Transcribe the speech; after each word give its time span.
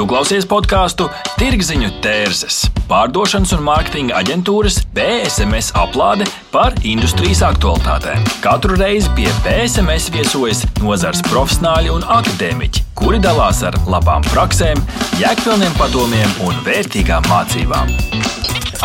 Tu 0.00 0.06
klausies 0.08 0.46
podkāstu 0.48 1.10
Tirziņu 1.36 1.90
tērzes, 2.00 2.62
pārdošanas 2.88 3.50
un 3.52 3.66
mārketinga 3.66 4.14
aģentūras 4.16 4.78
PSMS 4.96 5.74
aplāde 5.76 6.24
par 6.54 6.72
industrijas 6.88 7.42
aktualitātēm. 7.44 8.22
Katru 8.40 8.78
reizi 8.80 9.10
pie 9.18 9.26
PSMS 9.44 10.08
viesojas 10.14 10.62
nozars 10.80 11.20
profesionāļi 11.26 11.92
un 11.92 12.06
akadēmiķi, 12.16 12.84
kuri 12.96 13.20
dalās 13.20 13.60
ar 13.68 13.76
labām 13.92 14.24
praksēm, 14.30 14.80
jēgpilniem 15.20 15.76
padomiem 15.76 16.32
un 16.46 16.56
vērtīgām 16.64 17.28
mācībām. 17.28 17.92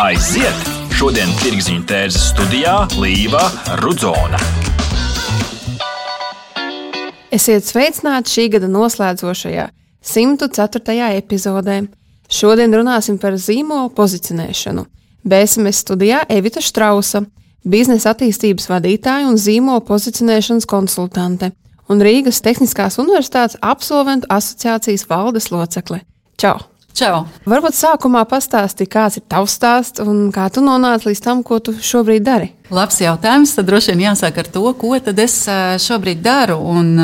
Aiziet! 0.04 0.68
Šodien 0.98 1.32
Tirziņu 1.40 1.86
tērzes 1.88 2.28
studijā 2.34 2.76
Līva 3.00 3.46
Rudzona. 3.80 4.42
Esiet 7.32 7.64
sveicināti 7.64 8.36
šī 8.36 8.46
gada 8.58 8.68
noslēdzošajā 8.68 9.70
104. 10.06 11.16
epizodē. 11.18 11.80
Šodien 12.30 12.74
runāsim 12.74 13.18
par 13.18 13.34
zīmolu 13.38 13.90
pozicionēšanu. 13.94 14.86
BSMS 15.26 15.82
studijā 15.82 16.22
Evita 16.30 16.62
Strausa, 16.62 17.24
biznesa 17.66 18.12
attīstības 18.14 18.68
vadītāja 18.70 19.26
un 19.26 19.38
zīmolu 19.38 19.82
pozicionēšanas 19.88 20.68
konsultante, 20.70 21.50
un 21.90 22.02
Rīgas 22.02 22.42
Tehniskās 22.42 23.00
Universitātes 23.02 23.58
absolventu 23.62 24.30
asociācijas 24.30 25.06
valdes 25.10 25.50
locekle. 25.50 26.02
Čau! 26.38 26.58
Čau! 26.96 27.26
Varbūt 27.44 27.76
sākumā 27.76 28.22
pastāstīja, 28.24 28.88
kāds 28.88 29.18
ir 29.18 29.24
tavs 29.28 29.52
stāsts 29.58 30.00
un 30.00 30.30
kā 30.32 30.46
tu 30.48 30.62
nonāci 30.64 31.10
līdz 31.10 31.20
tam, 31.20 31.42
ko 31.44 31.58
tu 31.60 31.74
šobrīd 31.76 32.24
dari. 32.24 32.48
Labs 32.72 33.02
jautājums. 33.02 33.52
Tad 33.52 33.68
droši 33.68 33.92
vien 33.92 34.06
jāsāk 34.06 34.40
ar 34.40 34.48
to, 34.54 34.62
ko 34.80 34.94
es 35.20 35.36
šobrīd 35.84 36.24
daru. 36.24 36.56
Un, 36.56 36.96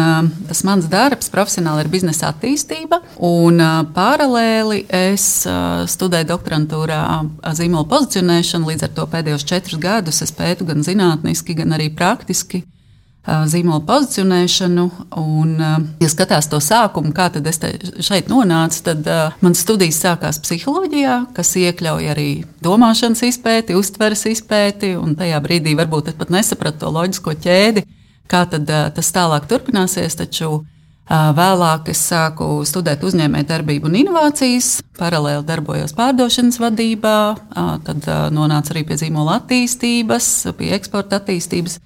tas 0.49 0.65
mans 0.65 0.89
darbs 0.89 1.29
profesionāli 1.35 1.85
ir 1.85 1.93
biznesa 1.93 2.33
attīstība. 2.33 3.03
Un, 3.21 3.61
paralēli 3.93 4.87
es 4.89 5.29
studēju 5.93 6.31
doktorantūrā 6.33 7.03
zīmola 7.61 7.85
pozicionēšanu. 7.93 8.73
Līdz 8.73 8.89
ar 8.89 8.97
to 8.97 9.11
pēdējos 9.13 9.45
četrus 9.45 9.83
gadus 9.83 10.25
es 10.25 10.33
pētu 10.33 10.73
gan 10.73 10.81
zinātniski, 10.89 11.61
gan 11.61 11.77
arī 11.77 11.93
praktiski 11.93 12.65
zīmola 13.27 13.83
pozicionēšanu. 13.87 14.87
Un, 15.21 15.55
ja 16.03 16.09
skatās 16.11 16.49
to 16.51 16.59
sākumu, 16.63 17.13
kā 17.15 17.29
es 17.39 17.61
šeit 18.03 18.31
nonācu, 18.33 18.83
tad 18.83 19.07
uh, 19.07 19.37
manas 19.41 19.63
studijas 19.63 20.01
sākās 20.03 20.41
psiholoģijā, 20.43 21.19
kas 21.37 21.55
iekļauj 21.57 22.11
arī 22.11 22.29
domāšanas 22.65 23.23
izpēti, 23.29 23.79
uztveres 23.79 24.27
izpēti, 24.27 24.97
un 24.99 25.15
tajā 25.15 25.39
brīdī 25.45 25.77
varbūt 25.79 26.15
pat 26.19 26.35
nesapratu 26.35 26.83
to 26.83 26.91
loģisko 26.91 27.37
ķēdi, 27.47 27.87
kā 28.27 28.45
tad, 28.51 28.67
uh, 28.67 28.91
tas 28.95 29.15
tālāk 29.15 29.47
turpināsies. 29.47 30.19
Taču 30.19 30.51
uh, 30.51 30.67
vēlāk 31.07 31.93
es 31.95 32.03
sāku 32.11 32.65
studēt 32.67 33.07
uzņēmējdarbību 33.07 33.87
un 33.87 34.01
inovācijas, 34.03 34.81
paralēli 34.99 35.47
darbojos 35.47 35.95
pārdošanas 35.95 36.59
vadībā, 36.63 37.17
tad 37.87 38.07
nonācu 38.35 38.75
arī 38.75 38.85
pie 38.91 38.99
zīmola 38.99 39.39
attīstības, 39.41 40.29
pie 40.59 40.75
eksporta 40.75 41.23
attīstības. 41.23 41.79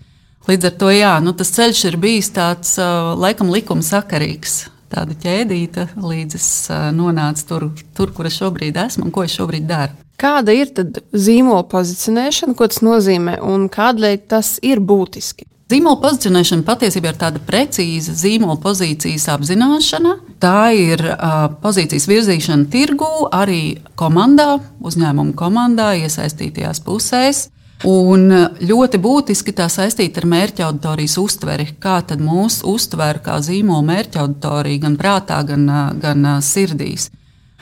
Līdz 0.46 0.68
ar 0.68 0.74
to 0.78 0.90
jā, 0.94 1.12
nu, 1.24 1.34
tas 1.34 1.50
ceļš 1.56 1.84
ir 1.88 1.96
bijis 1.98 2.30
tāds 2.34 2.76
laikam 3.18 3.50
likumsakarīgs. 3.50 4.66
Tāda 4.92 5.16
ķēdīte, 5.18 5.88
līdz 5.98 6.36
es 6.38 6.48
nonācu 6.94 7.46
tur, 7.48 7.64
tur, 7.96 8.12
kur 8.14 8.28
es 8.30 8.36
šobrīd 8.38 8.78
esmu 8.78 9.08
un 9.08 9.14
ko 9.14 9.24
es 9.26 9.34
šobrīd 9.34 9.66
daru. 9.66 9.96
Kāda 10.16 10.54
ir 10.54 10.70
zīmola 11.12 11.66
pozicionēšana, 11.68 12.54
ko 12.56 12.70
tas 12.70 12.80
nozīmē 12.86 13.36
un 13.44 13.66
kādēļ 13.72 14.22
tas 14.30 14.54
ir 14.64 14.80
būtiski? 14.80 15.48
Zīmola 15.66 15.98
pozicionēšana 15.98 16.62
patiesībā 16.62 17.10
ir 17.10 17.16
tāda 17.18 17.40
precīza 17.42 18.14
zīmola 18.14 18.54
pozīcijas 18.62 19.26
apzināšana. 19.34 20.12
Tā 20.38 20.70
ir 20.78 21.02
uh, 21.10 21.48
pozīcijas 21.58 22.06
virzīšana 22.06 22.68
tirgū, 22.70 23.26
arī 23.34 23.80
komandā, 23.98 24.60
uzņēmuma 24.78 25.34
komandā, 25.34 25.90
iesaistītajās 26.06 26.84
pusēs. 26.86 27.48
Un 27.84 28.30
ļoti 28.64 28.98
būtiski 29.02 29.52
tā 29.52 29.66
saistīta 29.68 30.22
ar 30.22 30.26
mērķa 30.32 30.64
auditorijas 30.64 31.18
uztveri. 31.20 31.66
Kā 31.80 31.98
tad 32.08 32.22
mūs 32.24 32.62
uztver 32.64 33.20
kā 33.24 33.36
zīmola 33.44 33.84
mērķa 33.90 34.22
auditorija 34.22 34.86
gan 34.86 34.96
prātā, 34.96 35.42
gan, 35.44 35.68
gan 36.00 36.24
sirdīs. 36.40 37.10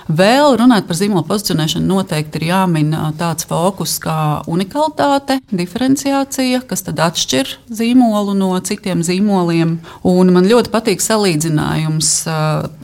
Vēl 0.05 0.59
runājot 0.61 0.85
par 0.85 0.99
zīmola 0.99 1.25
pozicionēšanu, 1.25 1.87
noteikti 1.89 2.37
ir 2.41 2.51
jāmin 2.51 2.91
tāds 3.17 3.47
fokus 3.49 3.97
kā 4.03 4.43
unikalitāte, 4.51 5.39
diferenciācija, 5.49 6.61
kas 6.69 6.85
atšķir 6.85 7.55
zīmolu 7.73 8.35
no 8.37 8.51
citiem 8.61 9.01
zīmoliem. 9.07 9.79
Un 10.05 10.33
man 10.35 10.51
ļoti 10.51 10.73
patīk 10.75 11.01
salīdzinājums 11.01 12.13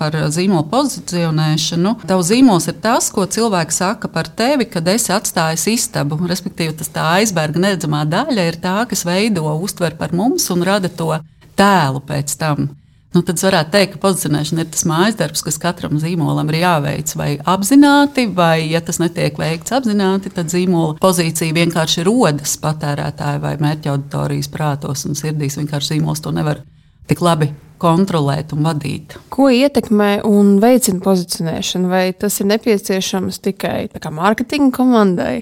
par 0.01 0.19
zīmola 0.33 0.65
pozicionēšanu. 0.73 1.95
Tavs 2.09 2.33
zīmols 2.33 2.71
ir 2.73 2.81
tas, 2.81 3.11
ko 3.13 3.29
cilvēki 3.29 3.77
saka 3.77 4.09
par 4.09 4.33
tevi, 4.33 4.71
kad 4.73 4.89
esi 4.89 5.13
atstājis 5.13 5.69
istabu. 5.75 6.23
Respektīvi, 6.31 6.79
tas 6.81 6.89
tā 6.95 7.05
aizberga 7.21 7.61
neredzamā 7.61 8.07
daļa 8.09 8.49
ir 8.49 8.61
tā, 8.65 8.79
kas 8.89 9.05
veido 9.05 9.45
uztver 9.61 10.01
par 10.01 10.17
mums 10.17 10.49
un 10.55 10.65
rada 10.65 10.89
to 10.89 11.13
tēlu 11.61 12.01
pēc 12.01 12.39
tam. 12.41 12.71
Nu, 13.11 13.25
tad 13.27 13.41
varētu 13.43 13.73
teikt, 13.75 13.97
ka 13.97 14.01
pozicionēšana 14.05 14.63
ir 14.63 14.69
tas 14.71 14.85
mājas 14.87 15.17
darbs, 15.19 15.41
kas 15.43 15.57
katram 15.59 15.97
zīmolam 15.99 16.53
ir 16.53 16.61
jāveic 16.61 17.11
vai 17.19 17.31
apzināti, 17.53 18.29
vai, 18.37 18.69
ja 18.71 18.79
tas 18.87 19.01
netiek 19.03 19.39
veikts 19.41 19.75
apzināti, 19.75 20.31
tad 20.35 20.53
zīmola 20.53 20.95
pozīcija 21.03 21.57
vienkārši 21.57 22.05
rodas 22.07 22.55
patērētāja 22.63 23.43
vai 23.43 23.57
mērķa 23.59 23.97
auditorijas 23.97 24.51
prātos 24.55 25.03
un 25.11 25.19
sirdīs. 25.19 25.59
Vienkārši 25.59 25.97
zīmols 25.97 26.23
to 26.23 26.31
nevar 26.37 26.63
tik 27.11 27.25
labi 27.27 27.51
kontrolēt 27.83 28.55
un 28.55 28.63
vadīt. 28.69 29.17
Ko 29.33 29.49
ietekmē 29.51 30.21
un 30.29 30.59
veicina 30.63 31.03
pozicionēšana? 31.03 31.91
Vai 31.91 32.05
tas 32.15 32.39
ir 32.39 32.47
nepieciešams 32.53 33.43
tikai 33.43 33.89
mārketinga 34.07 34.71
komandai? 34.77 35.41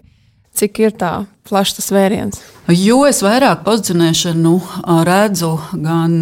Cik 0.58 0.78
ir 0.82 0.94
tā 0.98 1.12
plašs 1.46 1.76
tas 1.76 1.92
vēriens? 1.94 2.41
Jo 2.74 2.98
es 3.08 3.22
vairāk 3.24 3.62
pozicionēšanu 3.64 4.50
redzu 5.06 5.52
gan 5.84 6.16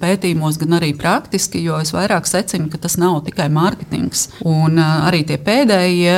pētījumos, 0.00 0.56
gan 0.58 0.78
arī 0.78 0.90
praktiski, 0.98 1.60
jo 1.62 1.76
es 1.78 1.92
vairāk 1.94 2.26
secinu, 2.26 2.70
ka 2.72 2.80
tas 2.82 2.96
nav 2.98 3.20
tikai 3.26 3.46
mārketings. 3.52 4.24
Un 4.48 4.80
arī 4.82 5.22
tie 5.28 5.36
pēdējie 5.38 6.16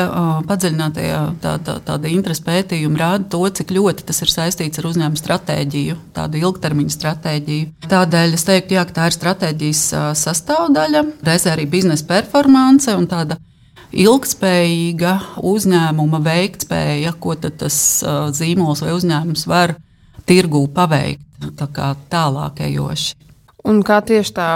padziļinātie 0.48 1.08
tā, 1.42 1.56
tā, 1.66 1.76
tādi 1.84 2.14
interesi 2.14 2.46
pētījumi 2.46 3.00
rāda 3.02 3.28
to, 3.34 3.42
cik 3.58 3.74
ļoti 3.76 4.06
tas 4.08 4.22
ir 4.22 4.32
saistīts 4.32 4.80
ar 4.80 4.88
uzņēmuma 4.92 5.20
stratēģiju, 5.20 5.98
tādu 6.16 6.40
ilgtermiņa 6.40 6.94
stratēģiju. 6.96 7.72
Tādēļ 7.90 8.38
es 8.38 8.46
teiktu, 8.48 8.78
jā, 8.78 8.86
ka 8.88 9.00
tā 9.00 9.10
ir 9.10 9.18
stratēģijas 9.18 9.82
sastāvdaļa, 10.22 11.04
reizē 11.26 11.52
arī 11.58 11.66
biznesa 11.74 12.06
performance 12.14 12.94
un 12.96 13.10
tāda 13.10 13.36
ilgspējīga 13.94 15.14
uzņēmuma 15.44 16.20
veiktspēja, 16.24 17.14
ko 17.20 17.36
tas 17.38 17.76
zīmols 18.36 18.82
vai 18.84 18.94
uzņēmums 18.96 19.46
var 19.50 19.76
tirgū 20.28 20.66
paveikt 20.74 21.48
tā 21.58 21.68
tālāk 22.10 22.64
ejoši. 22.64 23.14
Un 23.64 23.80
kā 23.86 24.02
tieši 24.04 24.34
tā 24.36 24.48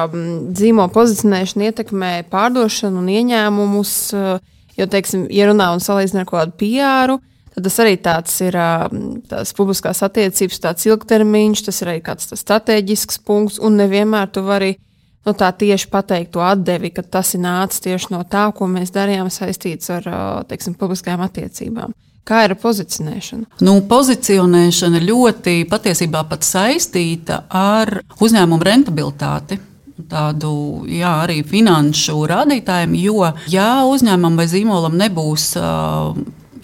zīmola 0.58 0.90
pozicionēšana 0.92 1.70
ietekmē 1.70 2.12
pārdošanu 2.28 3.00
un 3.00 3.08
ieņēmumus, 3.08 3.92
jo, 4.76 4.86
teiksim, 4.92 5.24
ja 5.32 5.48
runā 5.48 5.70
un 5.72 5.80
salīdzina 5.80 6.26
ar 6.26 6.28
kādu 6.28 6.52
PR, 6.60 7.14
tad 7.54 7.64
tas 7.64 7.78
arī 7.80 7.96
tāds 8.04 8.34
ir 8.44 8.58
tās 9.30 9.54
publiskās 9.56 10.04
attiecības, 10.04 10.60
tāds 10.60 10.84
ilgtermiņš, 10.90 11.64
tas 11.70 11.80
ir 11.82 11.94
arī 11.94 12.04
kāds 12.04 12.28
strateģisks 12.36 13.22
punkts, 13.24 13.56
un 13.64 13.80
nevienmēr 13.80 14.28
tu 14.34 14.44
vari 14.44 14.76
nu, 15.28 15.36
tā 15.36 15.52
tieši 15.52 15.90
pateikt 15.92 16.32
to 16.34 16.42
atdevi, 16.44 16.90
ka 16.94 17.04
tas 17.04 17.34
ir 17.36 17.44
nācis 17.44 17.84
tieši 17.84 18.12
no 18.14 18.24
tā, 18.28 18.48
ko 18.56 18.68
mēs 18.70 18.92
darījām 18.94 19.30
saistīts 19.32 19.92
ar 19.92 20.08
teiksim, 20.48 20.76
publiskajām 20.78 21.24
attiecībām. 21.28 21.94
Kā 22.28 22.42
ir 22.44 22.58
pozicionēšana? 22.60 23.60
Nu, 23.64 23.78
pozicionēšana 23.88 25.00
ļoti 25.00 25.62
patiesībā 25.70 26.26
pat 26.28 26.44
saistīta 26.44 27.42
ar 27.48 28.02
uzņēmumu 28.20 28.68
rentabilitāti 28.68 29.60
tādu 30.08 30.50
jā, 30.92 31.10
arī 31.24 31.40
finanšu 31.46 32.20
rādītājiem, 32.30 32.94
jo, 33.00 33.30
ja 33.50 33.82
uzņēmumam 33.88 34.38
vai 34.38 34.46
zīmolam 34.50 34.98
nebūs 35.00 35.50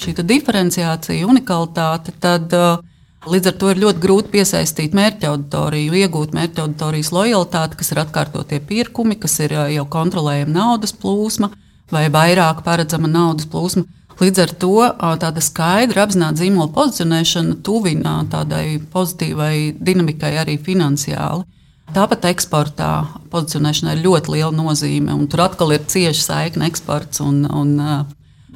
šī 0.05 0.15
diferenciācija, 0.21 1.27
unikalitāte, 1.27 2.15
tad 2.23 2.53
uh, 2.55 2.79
Līdz 3.25 3.49
ar 3.49 3.55
to 3.57 3.71
ir 3.73 3.79
ļoti 3.81 4.03
grūti 4.03 4.33
piesaistīt 4.35 4.93
mērķa 4.97 5.31
auditoriju, 5.31 5.95
iegūt 5.97 6.35
mērķa 6.37 6.67
auditorijas 6.67 7.09
lojalitāti, 7.15 7.79
kas 7.81 7.93
ir 7.95 8.03
atkārtotie 8.03 8.59
pirkumi, 8.69 9.17
kas 9.21 9.39
ir 9.41 9.55
jau 9.73 9.85
kontrolējama 9.89 10.53
naudas 10.53 10.93
plūsma 10.93 11.49
vai 11.93 12.05
vairāk 12.13 12.61
paredzama 12.67 13.09
naudas 13.09 13.49
plūsma. 13.49 13.87
Līdz 14.21 14.43
ar 14.45 14.53
to 14.61 14.75
tāda 15.23 15.43
skaidra 15.43 16.05
apzināta 16.05 16.43
zīmola 16.43 16.69
pozicionēšana 16.77 17.57
tuvina 17.67 18.19
tādai 18.31 18.79
pozitīvai 18.93 19.75
dinamikai 19.81 20.37
arī 20.45 20.59
finansiāli. 20.61 21.49
Tāpat 21.95 22.29
eksportā 22.31 22.93
pozicionēšanai 23.33 23.97
ir 23.97 24.05
ļoti 24.05 24.37
liela 24.37 24.53
nozīme, 24.55 25.17
un 25.17 25.27
tur 25.33 25.47
atkal 25.49 25.75
ir 25.75 25.85
cieša 25.89 26.23
saikne 26.29 26.69
eksports 26.71 27.25
un, 27.25 27.43
un 27.49 27.75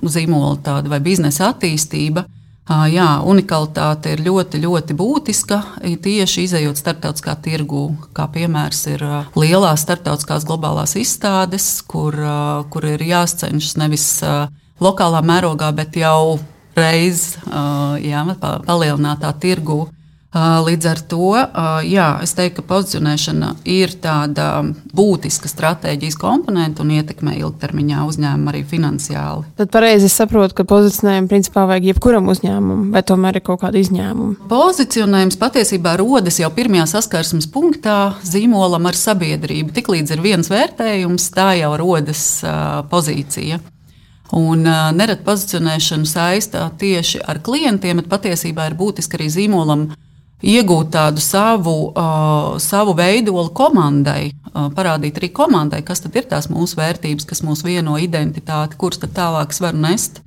zīmola 0.05 0.83
vai 0.89 1.01
biznesa 1.05 1.51
attīstība. 1.55 2.29
Jā, 2.69 3.07
unikalitāte 3.25 4.13
ir 4.13 4.21
ļoti, 4.27 4.61
ļoti 4.61 4.97
būtiska. 4.99 5.59
Tieši 6.05 6.45
izējot 6.45 6.77
starptautiskā 6.77 7.33
tirgu, 7.41 7.87
kā 8.13 8.27
piemērs 8.29 8.83
ir 8.93 9.05
lielās 9.39 9.87
starptautiskās 9.87 10.45
globālās 10.49 10.93
izstādes, 11.01 11.71
kur, 11.89 12.17
kur 12.69 12.89
ir 12.91 13.05
jācenšas 13.09 13.79
nevis 13.81 14.07
lokālā 14.85 15.25
mērogā, 15.25 15.73
bet 15.73 15.97
jau 15.97 16.37
reiz 16.77 17.39
jā, 18.05 18.25
palielinātā 18.69 19.33
tirgu 19.41 19.87
Līdz 20.37 20.87
ar 20.91 20.99
to 21.09 21.31
jā, 21.89 22.07
es 22.21 22.35
teiktu, 22.37 22.61
ka 22.61 22.75
pozicionēšana 22.75 23.55
ir 23.65 23.95
tāda 23.97 24.61
būtiska 24.93 25.49
stratēģijas 25.49 26.19
komponente 26.21 26.83
un 26.85 26.91
ietekmē 26.99 27.39
ilgtermiņā 27.39 28.03
uzņēmumu 28.05 28.51
arī 28.53 28.61
finansiāli. 28.69 29.47
Tad 29.57 29.71
pareizi 29.73 30.11
saprotu, 30.13 30.53
ka 30.59 30.67
pozicionējumu 30.69 31.31
principā 31.31 31.65
vajag 31.71 31.87
jebkuram 31.95 32.29
uzņēmumam, 32.29 32.91
vai 32.93 33.01
tomēr 33.09 33.39
ir 33.41 33.45
kaut 33.47 33.63
kāda 33.63 33.81
izņēmuma? 33.81 34.51
Pozicionējums 34.51 35.41
patiesībā 35.41 35.95
rodas 35.97 36.37
jau 36.43 36.51
pirmajā 36.53 36.85
saskarsmes 36.93 37.49
punktā 37.55 37.97
zīmolam 38.21 38.85
ar 38.91 38.99
sabiedrību. 39.01 39.73
Tiklīdz 39.79 40.13
ir 40.13 40.25
viens 40.27 40.53
vērtējums, 40.53 41.31
tā 41.33 41.55
jau 41.63 41.73
rodas 41.81 42.27
pozīcija. 42.93 43.63
Un 44.37 44.61
uh, 44.69 44.91
nerad 44.93 45.23
pozicionēšanu 45.25 46.05
saistā 46.05 46.67
tieši 46.77 47.23
ar 47.25 47.41
klientiem, 47.41 48.03
bet 48.03 48.11
patiesībā 48.13 48.67
ir 48.69 48.77
būtiski 48.77 49.17
arī 49.17 49.31
zīmolam 49.33 49.87
uh, 49.87 49.97
iegūt 50.43 50.93
tādu 50.95 51.23
savu, 51.23 51.91
uh, 51.91 52.59
savu 52.63 52.95
veidolu 52.99 53.51
komandai, 53.55 54.31
uh, 54.53 54.69
parādīt 54.75 55.19
arī 55.19 55.33
komandai, 55.35 55.83
kas 55.87 56.05
tad 56.05 56.17
ir 56.17 56.29
tās 56.31 56.49
mūsu 56.53 56.79
vērtības, 56.79 57.27
kas 57.27 57.43
mūs 57.47 57.65
vieno 57.67 57.99
identitāti, 57.99 58.79
kuras 58.79 59.03
tad 59.03 59.17
tālāk 59.17 59.55
var 59.61 59.75
nest. 59.75 60.23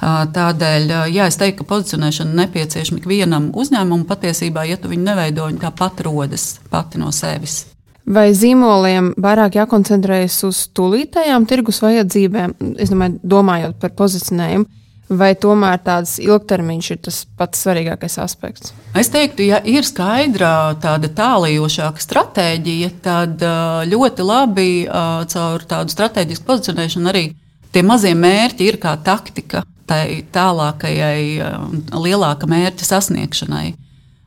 Uh, 0.00 0.24
tādēļ, 0.32 0.86
uh, 0.88 1.08
jā, 1.12 1.26
es 1.28 1.36
teiktu, 1.36 1.64
ka 1.64 1.74
pozicionēšana 1.74 2.38
nepieciešama 2.44 3.02
ikvienam 3.02 3.50
uzņēmumam. 3.52 4.06
Patiesībā, 4.08 4.64
ja 4.70 4.78
tu 4.80 4.88
viņu 4.88 5.04
neveido, 5.10 5.50
viņa 5.50 5.66
tāpat 5.66 6.00
rodas 6.06 6.54
pati 6.70 7.02
no 7.02 7.10
sevis. 7.12 7.66
Vai 8.10 8.30
zīmoliem 8.34 9.12
vairāk 9.20 9.58
jākoncentrējas 9.60 10.38
uz 10.48 10.62
tūlītējām 10.74 11.44
tirgus 11.46 11.82
vajadzībām, 11.84 12.56
domāju, 12.80 13.18
domājot 13.34 13.76
par 13.82 13.92
pozicionējumu, 13.98 14.64
vai 15.10 15.32
tomēr 15.38 15.80
tāds 15.82 16.16
ilgtermiņš 16.22 16.90
ir 16.94 17.00
tas 17.06 17.20
pats 17.38 17.64
svarīgākais 17.64 18.16
aspekts? 18.22 18.74
Es 18.98 19.10
teiktu, 19.12 19.44
ja 19.50 19.60
ir 19.66 19.86
skaidra 19.86 20.76
tāda 20.82 21.10
tālējošāka 21.18 22.02
stratēģija, 22.02 22.92
tad 23.04 23.44
ļoti 23.90 24.26
labi 24.26 24.70
caur 25.34 25.66
tādu 25.70 25.94
strateģisku 25.94 26.46
pozicionēšanu 26.46 27.10
arī 27.10 27.26
tie 27.74 27.84
mazie 27.86 28.14
mērķi 28.18 28.70
ir 28.70 28.80
kā 28.82 28.96
taktika 29.04 29.64
tai 29.90 30.22
tālākajai, 30.30 31.22
lielāka 31.98 32.46
mērķa 32.50 32.86
sasniegšanai. 32.86 33.70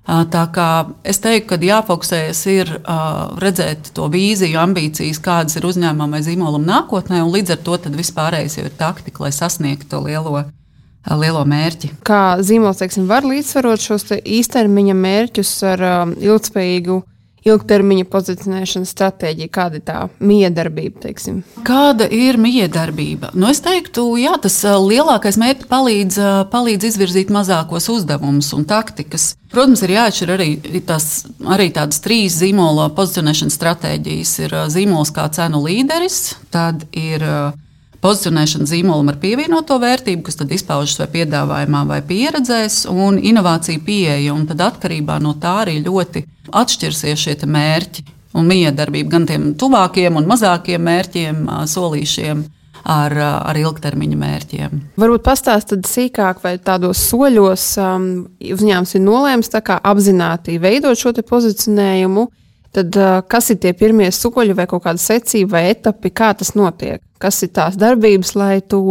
Tā 0.03 0.41
kā 0.51 0.69
es 1.07 1.21
teiktu, 1.24 1.53
ka 1.53 1.57
jāfokusējas 1.63 2.41
ir 2.51 2.71
uh, 2.75 3.38
redzēt 3.39 3.94
to 3.95 4.09
vīziju, 4.12 4.57
ambīcijas, 4.59 5.21
kādas 5.24 5.56
ir 5.56 5.63
uzņēmumam 5.69 6.18
vai 6.18 6.19
zīmolam 6.25 6.65
nākotnē, 6.68 7.21
un 7.24 7.31
līdz 7.31 7.56
ar 7.56 7.62
to 7.63 7.77
vispārējais 7.95 8.57
jau 8.59 8.65
ir 8.68 8.75
taktika, 8.75 9.24
lai 9.24 9.31
sasniegtu 9.31 9.88
to 9.94 10.03
lielo 10.03 10.44
lielo 11.11 11.44
mērķi. 11.47 11.94
Kā 12.07 12.38
zīmols 12.44 12.79
teiksim, 12.81 13.07
var 13.11 13.27
līdzsvarot 13.27 13.83
šos 13.83 14.07
īstermiņa 14.19 14.95
mērķus 14.97 15.55
ar 15.73 15.88
um, 15.89 16.13
ilgspējīgu 16.19 17.01
ilgtermiņa 17.44 18.07
pozicionēšanas 18.11 18.91
stratēģija, 18.94 19.51
kāda 19.53 19.79
ir 19.79 19.85
tā 19.88 19.97
miedarbība? 20.23 21.01
Teiksim? 21.03 21.41
Kāda 21.67 22.07
ir 22.07 22.39
miedarbība? 22.41 23.33
Nu, 23.35 23.50
es 23.51 23.59
teiktu, 23.63 24.05
jā, 24.21 24.35
tas 24.41 24.61
lielākais 24.63 25.39
mērķis 25.41 25.69
palīdz, 25.71 26.19
palīdz 26.53 26.89
izvirzīt 26.91 27.33
mazākos 27.33 27.89
uzdevumus 27.91 28.53
un 28.56 28.67
taktikas. 28.69 29.33
Protams, 29.53 29.83
ir 29.85 29.95
jāatšķir 29.97 30.33
arī, 30.33 30.49
tās, 30.88 31.09
arī 31.56 31.67
tādas 31.75 31.99
trīs 32.03 32.39
zīmola 32.39 32.88
pozicionēšanas 32.95 33.59
stratēģijas. 33.59 34.38
Ir 34.45 34.57
zīmols 34.73 35.13
kā 35.13 35.27
cenu 35.35 35.61
līderis, 35.67 36.23
tad 36.53 36.88
ir 36.95 37.27
pozicionēšana 38.03 38.67
zīmolam 38.67 39.11
ar 39.13 39.19
pievienoto 39.21 39.77
vērtību, 39.81 40.25
kas 40.27 40.39
tad 40.39 40.51
izpaužas 40.53 41.00
vai 41.01 41.09
piedāvājumā, 41.17 41.83
vai 41.89 42.01
pieredzēs, 42.07 42.83
un 42.91 43.19
inovācija 43.21 43.83
pieeja. 43.85 44.33
Un 44.35 44.47
tad 44.50 44.63
atkarībā 44.65 45.19
no 45.23 45.35
tā 45.41 45.61
arī 45.63 45.79
ļoti 45.85 46.25
atšķirsies 46.51 47.23
šie 47.27 47.38
mērķi 47.47 48.05
un 48.38 48.50
miedarbība 48.50 49.15
gan 49.15 49.29
tiem 49.29 49.53
tuvākiem 49.59 50.19
un 50.19 50.27
mazākiem 50.29 50.83
mērķiem, 50.89 51.47
solīšiem. 51.69 52.50
Ar, 52.83 53.13
ar 53.15 53.55
ilgtermiņa 53.55 54.17
mērķiem. 54.19 54.79
Varbūt 54.99 55.21
pastāstīt 55.23 55.85
sīkāk, 55.88 56.41
vai 56.44 56.57
tādos 56.59 56.99
soļos 57.07 57.67
um, 57.79 58.07
uzņēmums 58.44 58.91
ir 58.97 59.03
nolēmis 59.06 59.53
apzināti 59.56 60.57
veidot 60.59 60.99
šo 60.99 61.13
pozicionējumu, 61.15 62.25
tad 62.73 62.97
kas 63.29 63.53
ir 63.53 63.61
tie 63.63 63.73
pirmie 63.77 64.09
soļi 64.11 64.57
vai 64.57 64.67
kāda 64.69 64.97
secība 64.99 65.57
vai 65.57 65.65
etapi, 65.71 66.13
kā 66.13 66.33
tas 66.37 66.55
notiek? 66.57 67.01
kas 67.23 67.43
ir 67.45 67.53
tās 67.55 67.77
darbības, 67.79 68.33
lai 68.35 68.57
to 68.67 68.81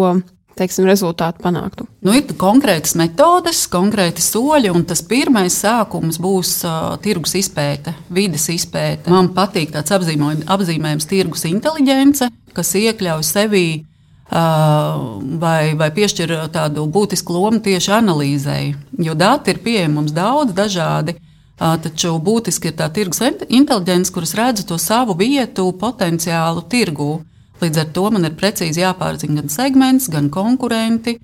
teiksim, 0.57 0.87
rezultātu 0.89 1.43
panāktu? 1.45 1.87
Nu, 2.05 2.15
ir 2.17 2.35
konkrētas 2.39 2.95
metodes, 3.01 3.65
konkrēti 3.73 4.25
soļi, 4.25 4.73
un 4.73 4.85
tas 4.89 5.03
pirmais 5.09 5.57
sākums 5.65 6.21
būs 6.23 6.59
uh, 6.69 6.95
tirgus 7.05 7.37
izpēte, 7.41 7.95
vides 8.13 8.49
izpēte. 8.53 9.13
Man 9.13 9.33
patīk 9.37 9.73
tāds 9.75 9.95
apzīmējums, 9.95 11.09
tirgus 11.09 11.47
inteligence, 11.49 12.29
kas 12.57 12.75
iekļauj 12.79 13.25
sevī 13.27 13.67
uh, 13.81 15.19
vai, 15.41 15.73
vai 15.81 15.91
piešķir 15.97 16.37
tādu 16.53 16.87
būtisku 16.93 17.37
lomu 17.37 17.63
tieši 17.65 17.97
analīzei. 17.97 18.73
Jo 19.01 19.17
dati 19.19 19.55
ir 19.55 19.63
pieejami 19.65 19.99
mums 20.01 20.17
daudz, 20.17 20.57
dažādi. 20.57 21.17
Taču 21.59 22.17
būtiski 22.19 22.73
ir 22.73 22.79
tā 22.79 22.89
tirgus 22.91 23.21
inteligence, 23.49 24.11
kuras 24.13 24.33
redz 24.35 24.65
to 24.67 24.79
savu 24.79 25.15
vietu, 25.19 25.69
potenciālu 25.79 26.65
tirgū. 26.67 27.21
Līdz 27.63 27.79
ar 27.79 27.91
to 27.95 28.09
man 28.11 28.27
ir 28.27 28.35
precīzi 28.35 28.83
jāpārzina 28.83 29.43
gan 29.43 29.53
segments, 29.53 30.09
gan 30.11 30.31
konkurenti. 30.33 31.19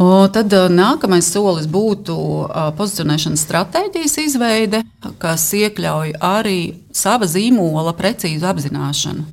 O, 0.00 0.28
tad 0.32 0.54
nākamais 0.72 1.26
solis 1.28 1.66
būtu 1.68 2.14
pozicionēšanas 2.78 3.42
stratēģijas 3.44 4.14
izveide, 4.22 4.80
kas 5.20 5.44
iekļauj 5.58 6.14
arī 6.22 6.58
sava 6.94 7.28
zīmola 7.28 7.92
precīzu 7.98 8.48
apzināšanu. 8.48 9.26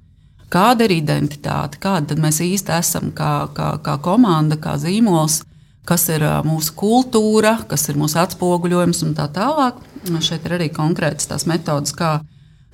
Kāda 0.49 0.87
ir 0.87 0.95
identitāte, 0.97 1.77
kāda 1.77 2.17
mēs 2.17 2.41
īsti 2.41 2.73
esam 2.79 3.13
kā, 3.15 3.51
kā, 3.53 3.75
kā 3.85 3.99
komanda, 4.01 4.57
kā 4.57 4.73
zīmols, 4.81 5.43
kas 5.85 6.07
ir 6.09 6.25
mūsu 6.45 6.73
kultūra, 6.77 7.59
kas 7.69 7.85
ir 7.89 8.01
mūsu 8.01 8.17
atspoguļojums 8.23 9.03
un 9.05 9.13
tā 9.17 9.29
tālāk. 9.33 9.77
Šeit 10.23 10.45
ir 10.47 10.55
arī 10.55 10.69
konkrētas 10.73 11.27
tās 11.29 11.45
metodas, 11.49 11.91
kā 11.95 12.19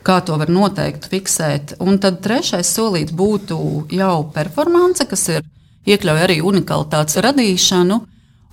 kā 0.06 0.20
to 0.26 0.38
var 0.40 0.52
noteikt, 0.54 1.10
fiksēt. 1.12 1.76
Un 1.84 2.00
tad 2.02 2.22
trešais 2.26 2.70
solīts 2.78 3.16
būtu 3.16 3.58
jau 3.96 4.18
performance, 4.36 5.06
kas 5.10 5.30
ir 5.34 5.48
iekļauj 5.90 6.26
arī 6.28 6.42
unikalitātes 6.46 7.22
radīšanu. 7.26 8.02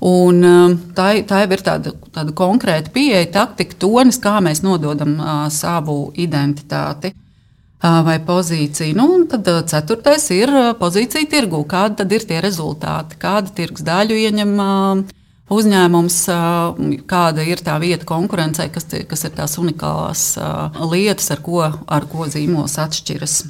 Un, 0.03 0.39
um, 0.43 0.73
tā, 0.97 1.13
tā 1.29 1.45
jau 1.45 1.51
ir 1.55 1.61
tāda, 1.63 1.93
tāda 2.11 2.33
konkrēta 2.35 2.91
pieeja, 2.91 3.29
taktika, 3.37 3.77
tonis, 3.85 4.19
kā 4.23 4.41
mēs 4.43 4.65
nododam 4.65 5.15
uh, 5.21 5.45
savu 5.55 6.09
identitāti 6.19 7.13
uh, 7.13 8.01
vai 8.03 8.17
pozīciju. 8.27 8.97
Nu, 8.99 9.07
tad 9.31 9.47
uh, 9.53 9.61
ceturtais 9.71 10.27
ir 10.35 10.51
uh, 10.51 10.73
pozīcija 10.81 11.31
tirgū. 11.31 11.63
Kādi 11.71 12.01
tad 12.03 12.17
ir 12.19 12.27
tie 12.27 12.41
rezultāti, 12.43 13.21
kāda 13.23 13.55
tirgus 13.55 13.87
daļu 13.87 14.19
ieņem 14.25 14.57
uh, 14.59 15.05
uzņēmums, 15.55 16.19
kāda 17.11 17.47
ir 17.47 17.65
tā 17.65 17.79
vieta 17.83 18.09
konkurencei, 18.09 18.71
kas, 18.73 18.89
kas 19.09 19.27
ir 19.29 19.35
tās 19.37 19.59
unikālās 19.61 20.29
lietas, 20.93 21.33
ar 21.35 21.43
ko, 21.45 21.65
ar 21.69 22.09
ko 22.11 22.29
zīmols 22.31 22.79
atšķiras. 22.83 23.43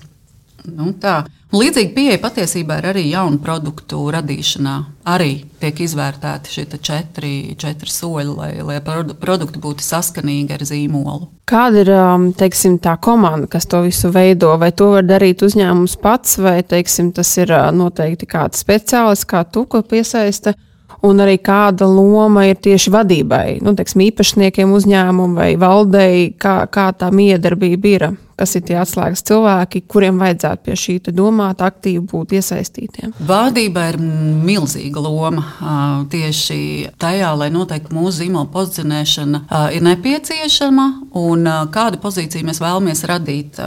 Nu, 0.62 0.92
tā. 0.94 1.24
Līdzīga 1.52 1.90
pieeja 1.92 2.18
patiesībā 2.22 2.78
ir 2.80 2.86
arī 2.92 3.02
jaunu 3.10 3.36
produktu 3.42 3.98
radīšanā. 4.14 4.74
Arī 5.10 5.42
tiek 5.60 5.82
izvērtēti 5.84 6.52
šie 6.54 6.64
četri, 6.78 7.32
četri 7.60 7.92
soļi, 7.92 8.36
lai, 8.38 8.52
lai 8.64 8.78
produkti 8.80 9.60
būtu 9.60 9.84
saskanīgi 9.84 10.54
ar 10.54 10.64
zīmolu. 10.64 11.28
Kāda 11.50 11.82
ir 11.82 11.92
teiksim, 12.38 12.78
tā 12.80 12.94
komanda, 13.02 13.50
kas 13.52 13.66
to 13.68 13.82
visu 13.84 14.08
veido? 14.14 14.54
Vai 14.62 14.70
to 14.72 14.92
var 14.94 15.04
darīt 15.04 15.44
uzņēmums 15.44 15.98
pats, 16.00 16.38
vai 16.40 16.62
teiksim, 16.62 17.10
tas 17.12 17.34
ir 17.42 17.52
noteikti 17.76 18.30
kāds 18.30 18.62
speciālists, 18.62 19.28
kā 19.28 19.42
tu, 19.44 19.66
ko 19.66 19.82
piesaista? 19.84 20.54
Un 21.02 21.22
arī 21.22 21.38
kāda 21.42 21.86
loma 21.90 22.46
ir 22.48 22.58
tieši 22.62 22.92
vadībai, 22.94 23.46
nu, 23.64 23.74
teiksim, 23.78 24.04
īpašniekiem 24.06 24.72
uzņēmumu 24.76 25.38
vai 25.38 25.52
valdei, 25.60 26.28
kā, 26.38 26.62
kā 26.70 26.90
tā 26.98 27.10
miedarbība 27.14 27.90
ir, 27.90 28.04
kas 28.38 28.54
ir 28.58 28.64
tie 28.66 28.78
atslēgas 28.80 29.24
cilvēki, 29.28 29.84
kuriem 29.90 30.20
vajadzētu 30.22 30.66
pie 30.66 30.76
šī 30.78 30.96
domāt, 31.10 31.62
aktīvi 31.62 32.04
būt 32.10 32.36
iesaistītiem. 32.38 33.14
Valdībai 33.28 33.88
ir 33.92 33.98
milzīga 34.02 35.02
loma 35.02 36.06
tieši 36.12 36.92
tajā, 37.02 37.32
lai 37.38 37.50
noteikti 37.54 37.94
mūsu 37.94 38.22
zīmola 38.22 38.50
pozicionēšana 38.54 39.42
ir 39.74 39.84
nepieciešama 39.86 40.86
un 41.18 41.50
kādu 41.74 42.02
pozīciju 42.02 42.46
mēs 42.50 42.62
vēlamies 42.62 43.04
radīt. 43.10 43.60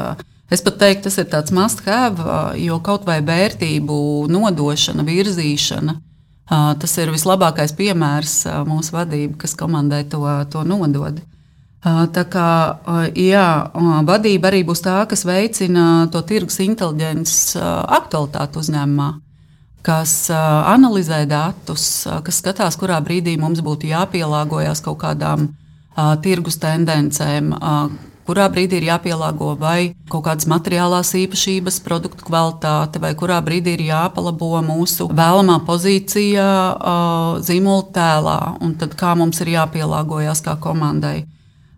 Es 0.54 0.62
pat 0.62 0.76
teiktu, 0.78 1.08
tas 1.08 1.16
ir 1.18 1.30
tāds 1.32 1.54
must 1.56 1.82
have, 1.90 2.22
jo 2.62 2.78
kaut 2.86 3.08
vai 3.08 3.18
vērtību 3.26 3.96
nodošana, 4.30 5.04
virzīšana 5.08 5.96
Tas 6.46 6.92
ir 7.02 7.10
vislabākais 7.10 7.74
piemērs 7.74 8.44
mūsu 8.70 8.94
vadībai, 8.94 9.38
kas 9.42 9.56
komandai 9.58 10.04
to, 10.10 10.22
to 10.54 10.62
nodod. 10.68 11.18
Tā 11.86 12.24
kā 12.30 12.50
jā, 13.18 13.48
vadība 14.06 14.50
arī 14.50 14.64
būs 14.66 14.82
tā, 14.86 15.04
kas 15.10 15.26
veicina 15.26 16.08
to 16.14 16.22
tirgus 16.26 16.58
inteliģences 16.66 17.58
aktualitāti 17.98 18.62
uzņēmumā, 18.62 19.10
kas 19.86 20.16
analizē 20.34 21.24
datus, 21.30 22.06
kas 22.26 22.42
skatās, 22.42 22.78
kurā 22.82 22.98
brīdī 23.06 23.36
mums 23.42 23.62
būtu 23.66 23.90
jāpielāgojas 23.90 24.82
kaut 24.86 25.02
kādām 25.02 25.52
tirgus 26.26 26.58
tendencēm, 26.62 27.54
kurā 28.26 28.48
brīdī 28.52 28.80
ir 28.80 28.88
jāpielāgo 28.90 29.54
vai 29.60 29.94
kaut 30.10 30.26
kādas 30.28 30.48
materiālās 30.50 31.14
īpašības, 31.18 31.80
produktu 31.86 32.26
kvalitāte, 32.28 33.02
vai 33.02 33.14
kurā 33.18 33.38
brīdī 33.46 33.76
ir 33.78 33.86
jāpalabo 33.90 34.60
mūsu 34.66 35.10
vēlamā 35.14 35.60
pozīcija 35.68 36.48
zīmola 37.46 37.88
tēlā, 37.96 38.40
un 38.66 38.76
tad 38.82 38.98
kā 39.00 39.14
mums 39.18 39.42
ir 39.46 39.54
jāpielāgojas 39.56 40.44
kā 40.46 40.58
komandai. 40.62 41.26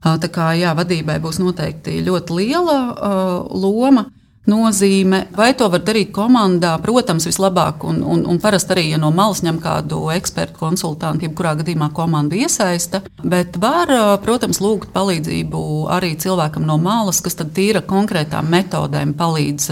Tā 0.08 0.30
kā 0.32 0.54
jā, 0.56 0.72
vadībai 0.78 1.18
būs 1.20 1.42
noteikti 1.42 2.00
ļoti 2.06 2.36
liela 2.38 2.78
uh, 2.94 3.34
loma. 3.52 4.06
Nozīme, 4.48 5.26
vai 5.36 5.50
to 5.60 5.66
var 5.68 5.82
darīt 5.84 6.14
komandā, 6.16 6.78
protams, 6.80 7.26
vislabāk. 7.28 7.84
Un, 7.90 7.98
un, 8.00 8.22
un 8.32 8.38
parasti 8.40 8.72
arī, 8.72 8.86
ja 8.94 9.00
no 9.02 9.10
malas 9.12 9.42
ņem 9.44 9.58
kādu 9.60 10.06
ekspertu 10.16 10.56
konsultantu, 10.62 11.28
jebkurā 11.28 11.52
gadījumā 11.60 11.90
komandu 11.96 12.40
iesaista. 12.40 13.02
Bet 13.28 13.60
var, 13.60 13.92
protams, 14.24 14.62
lūgt 14.64 14.94
palīdzību 14.96 15.64
arī 15.92 16.14
cilvēkam 16.24 16.64
no 16.70 16.78
malas, 16.80 17.20
kas 17.26 17.36
tad 17.36 17.52
tīra 17.58 17.84
konkrētām 17.84 18.48
metodēm 18.54 19.12
palīdz 19.20 19.68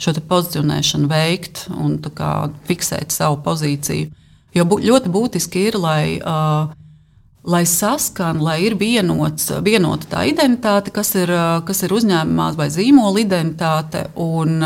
šo 0.00 0.16
pozicionēšanu 0.32 1.12
veikt 1.12 1.66
un 1.76 1.98
fiksēt 2.68 3.12
savu 3.12 3.42
pozīciju. 3.44 4.08
Jo 4.56 4.64
ļoti 4.64 5.12
būtiski 5.12 5.68
ir, 5.68 5.76
lai 5.76 6.16
uh, 6.16 6.72
lai 7.46 7.62
saskan, 7.66 8.40
lai 8.42 8.58
ir 8.66 8.74
vienots, 8.78 9.50
vienota 9.64 10.08
tā 10.10 10.24
identitāte, 10.30 10.90
kas 10.94 11.14
ir, 11.14 11.30
kas 11.66 11.84
ir 11.86 11.94
uzņēmumā 11.94 12.50
vai 12.58 12.66
zīmola 12.74 13.22
identitāte. 13.22 14.08
Un, 14.18 14.58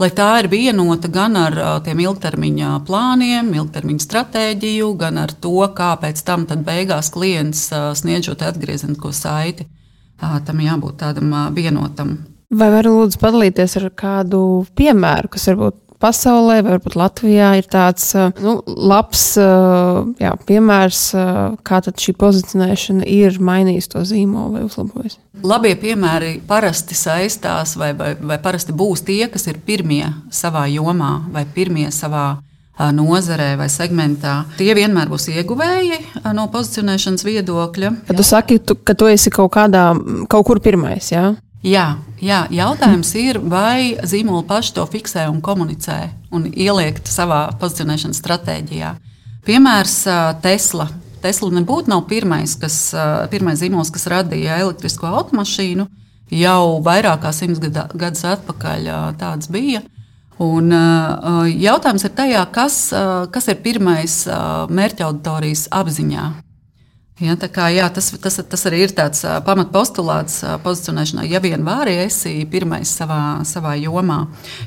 lai 0.00 0.10
tā 0.16 0.30
ir 0.40 0.48
vienota 0.52 1.10
gan 1.12 1.36
ar 1.36 1.58
tiem 1.84 2.00
ilgtermiņa 2.06 2.72
plāniem, 2.88 3.52
ilgtermiņa 3.60 4.06
stratēģiju, 4.06 4.90
gan 5.04 5.20
ar 5.22 5.36
to, 5.44 5.58
kā 5.76 5.92
pēc 6.00 6.24
tam 6.26 6.48
beigās 6.64 7.12
klients 7.12 7.68
sniedzot 8.00 8.42
atgriezenisko 8.48 9.12
saiti. 9.12 9.68
Tam 10.22 10.60
jābūt 10.62 11.00
tādam 11.02 11.32
vienotam. 11.54 12.18
Vai 12.52 12.68
varu 12.70 12.92
lūdzu 12.98 13.18
padalīties 13.18 13.78
ar 13.80 13.88
kādu 13.96 14.42
piemēru, 14.76 15.30
kas 15.32 15.48
varbūt 15.50 15.78
pasaulē, 16.02 16.58
varbūt 16.66 16.96
Latvijā 16.98 17.52
ir 17.60 17.68
tāds 17.70 18.10
nu, 18.42 18.58
labs 18.66 19.24
jā, 19.38 20.32
piemērs, 20.48 21.02
kā 21.66 21.80
šī 21.86 22.14
pozicionēšana 22.18 23.08
ir 23.08 23.38
mainījusi 23.42 23.92
to 23.94 24.04
zīmolu 24.08 24.56
vai 24.56 24.64
uzlabojusi. 24.66 25.18
Labie 25.46 25.74
piemēri 25.80 26.36
parasti 26.46 26.98
saistās, 26.98 27.76
vai, 27.80 27.92
vai, 27.98 28.14
vai 28.20 28.38
parasti 28.42 28.74
būs 28.76 29.06
tie, 29.06 29.24
kas 29.32 29.48
ir 29.50 29.62
pirmie 29.66 30.04
savā 30.30 30.66
jomā 30.70 31.14
vai 31.32 31.46
pirmie 31.46 31.88
savā 31.94 32.36
nozarē 32.90 33.52
vai 33.60 33.68
segmentā. 33.70 34.42
Tie 34.58 34.72
vienmēr 34.74 35.10
būs 35.12 35.28
ieguvēji 35.32 35.98
no 36.34 36.48
pozicionēšanas 36.52 37.26
viedokļa. 37.28 37.94
Kad 38.08 38.18
tu 38.18 38.26
saki, 38.26 38.58
tu, 38.58 38.76
ka 38.80 38.96
tu 38.98 39.10
esi 39.10 39.30
kaut, 39.30 39.52
kādā, 39.54 39.92
kaut 40.32 40.46
kur 40.48 40.62
pirmais, 40.64 41.12
jā? 41.12 41.32
Jā, 41.62 41.84
jā, 42.18 42.40
jautājums 42.50 43.12
ir, 43.14 43.38
vai 43.38 43.94
zīmoli 44.02 44.42
paši 44.48 44.72
to 44.74 44.86
fiksē 44.90 45.28
un 45.30 45.38
komunicē 45.44 45.98
un 46.34 46.48
ieliek 46.50 46.98
savā 47.06 47.52
pozicionēšanas 47.60 48.18
stratēģijā. 48.18 48.90
Piemērs 49.46 49.96
Tesla. 50.42 50.88
Tesla 51.22 51.50
nebūtu 51.54 52.00
pirmais, 52.10 52.56
kas, 52.58 52.90
pirmais 53.30 53.60
zīmols, 53.62 53.92
kas 53.94 54.08
radīja 54.10 54.58
elektrisko 54.64 55.06
automašīnu. 55.06 55.86
Jau 56.34 56.80
vairāk 56.82 57.22
kā 57.22 57.30
simts 57.36 57.62
gadus 57.62 58.24
atpakaļ 58.26 58.88
tāds 59.20 59.50
bija. 59.52 59.84
Un, 60.42 60.72
jautājums 61.62 62.02
ir 62.08 62.14
tajā, 62.16 62.42
kas, 62.50 62.78
kas 63.30 63.50
ir 63.52 63.62
pirmais 63.62 64.24
mērķa 64.26 65.06
auditorijas 65.12 65.68
apziņā. 65.70 66.24
Ja, 67.22 67.36
kā, 67.38 67.68
jā, 67.70 67.86
tas, 67.94 68.08
tas, 68.18 68.40
tas 68.50 68.64
arī 68.66 68.80
ir 68.82 68.92
tāds 68.98 69.22
pamatpostulāts 69.46 70.40
pozicionēšanai. 70.64 71.28
Ja 71.30 71.38
vien 71.44 71.62
vari, 71.62 71.94
esi 72.02 72.40
pirmais 72.50 72.90
savā, 72.98 73.44
savā 73.46 73.76
jomā. 73.78 74.24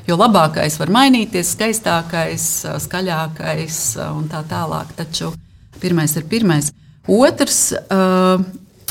Jo 0.08 0.16
labākais 0.16 0.78
var 0.80 0.92
mainīties, 0.94 1.52
skaistākais, 1.52 2.46
skaļākais 2.86 3.80
un 4.08 4.30
tā 4.32 4.40
tālāk. 4.48 4.94
Taču 4.96 5.34
pirmais 5.82 6.16
ir 6.16 6.24
pirmais. 6.30 6.72
Otrs 7.12 7.60
uh, 7.76 8.40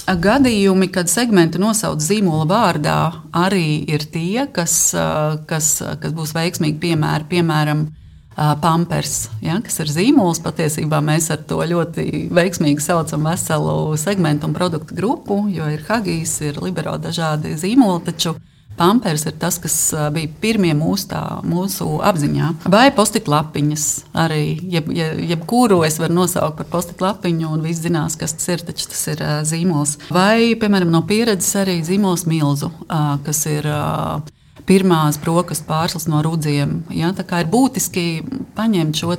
gadījumi, 0.05 0.91
kad 0.93 1.09
segmenti 1.09 1.59
nosauc 1.59 2.03
zīmola 2.05 2.45
vārdā, 2.51 2.99
arī 3.33 3.81
ir 3.89 4.05
tie, 4.13 4.45
kas, 4.53 4.77
uh, 4.93 5.39
kas, 5.49 5.79
kas 6.01 6.13
būs 6.13 6.35
veiksmīgi 6.37 6.77
piemēri. 6.85 7.31
Piemēram, 7.33 7.87
Pampers, 8.35 9.29
ja, 9.43 9.59
kas 9.63 9.79
ir 9.79 9.91
zīmols. 9.91 10.41
Patiesībā 10.43 10.99
mēs 11.05 11.29
ar 11.31 11.45
to 11.47 11.61
ļoti 11.63 12.25
veiksmīgi 12.35 12.83
saucam 12.83 13.29
veselu 13.29 13.95
segmentu 13.99 14.49
un 14.49 14.57
produktu 14.57 14.97
grupu, 14.97 15.45
jo 15.53 15.69
ir 15.71 15.85
Hagijs, 15.87 16.41
ir 16.43 16.59
Libero 16.63 16.97
dažādi 16.99 17.55
zīmoli. 17.59 18.03
Taču 18.09 18.35
Pampers 18.75 19.23
ir 19.23 19.37
tas, 19.39 19.55
kas 19.63 19.75
bija 20.11 20.27
pirmie 20.43 20.73
mūsu, 20.75 21.07
tā, 21.13 21.21
mūsu 21.47 21.87
apziņā. 22.03 22.51
Vai 22.67 22.89
postitlapiņas 22.95 23.85
arī, 24.25 24.43
jeb, 24.73 24.91
jeb, 24.91 25.21
jebkuru 25.31 25.79
es 25.87 25.95
varu 26.01 26.17
nosaukt 26.19 26.59
par 26.59 26.67
postitlapiņu, 26.73 27.53
un 27.55 27.63
viss 27.63 27.85
zinās, 27.85 28.19
kas 28.19 28.35
tas 28.35 28.51
ir, 28.51 28.67
taču 28.67 28.91
tas 28.91 29.07
ir 29.15 29.23
zīmols. 29.47 29.95
Vai, 30.11 30.57
piemēram, 30.59 30.91
no 30.91 31.05
pieredzes 31.07 31.55
arī 31.63 31.79
zīmols 31.87 32.27
milzu, 32.27 32.73
kas 33.23 33.45
ir 33.47 33.71
pirmās 34.65 35.19
brokastu 35.21 35.67
pārslas 35.69 36.07
no 36.11 36.21
rudziem. 36.25 36.81
Ja? 36.93 37.11
Tā 37.15 37.25
kā 37.27 37.43
ir 37.43 37.51
būtiski 37.51 38.25
paņemt 38.57 39.01
šo 39.01 39.15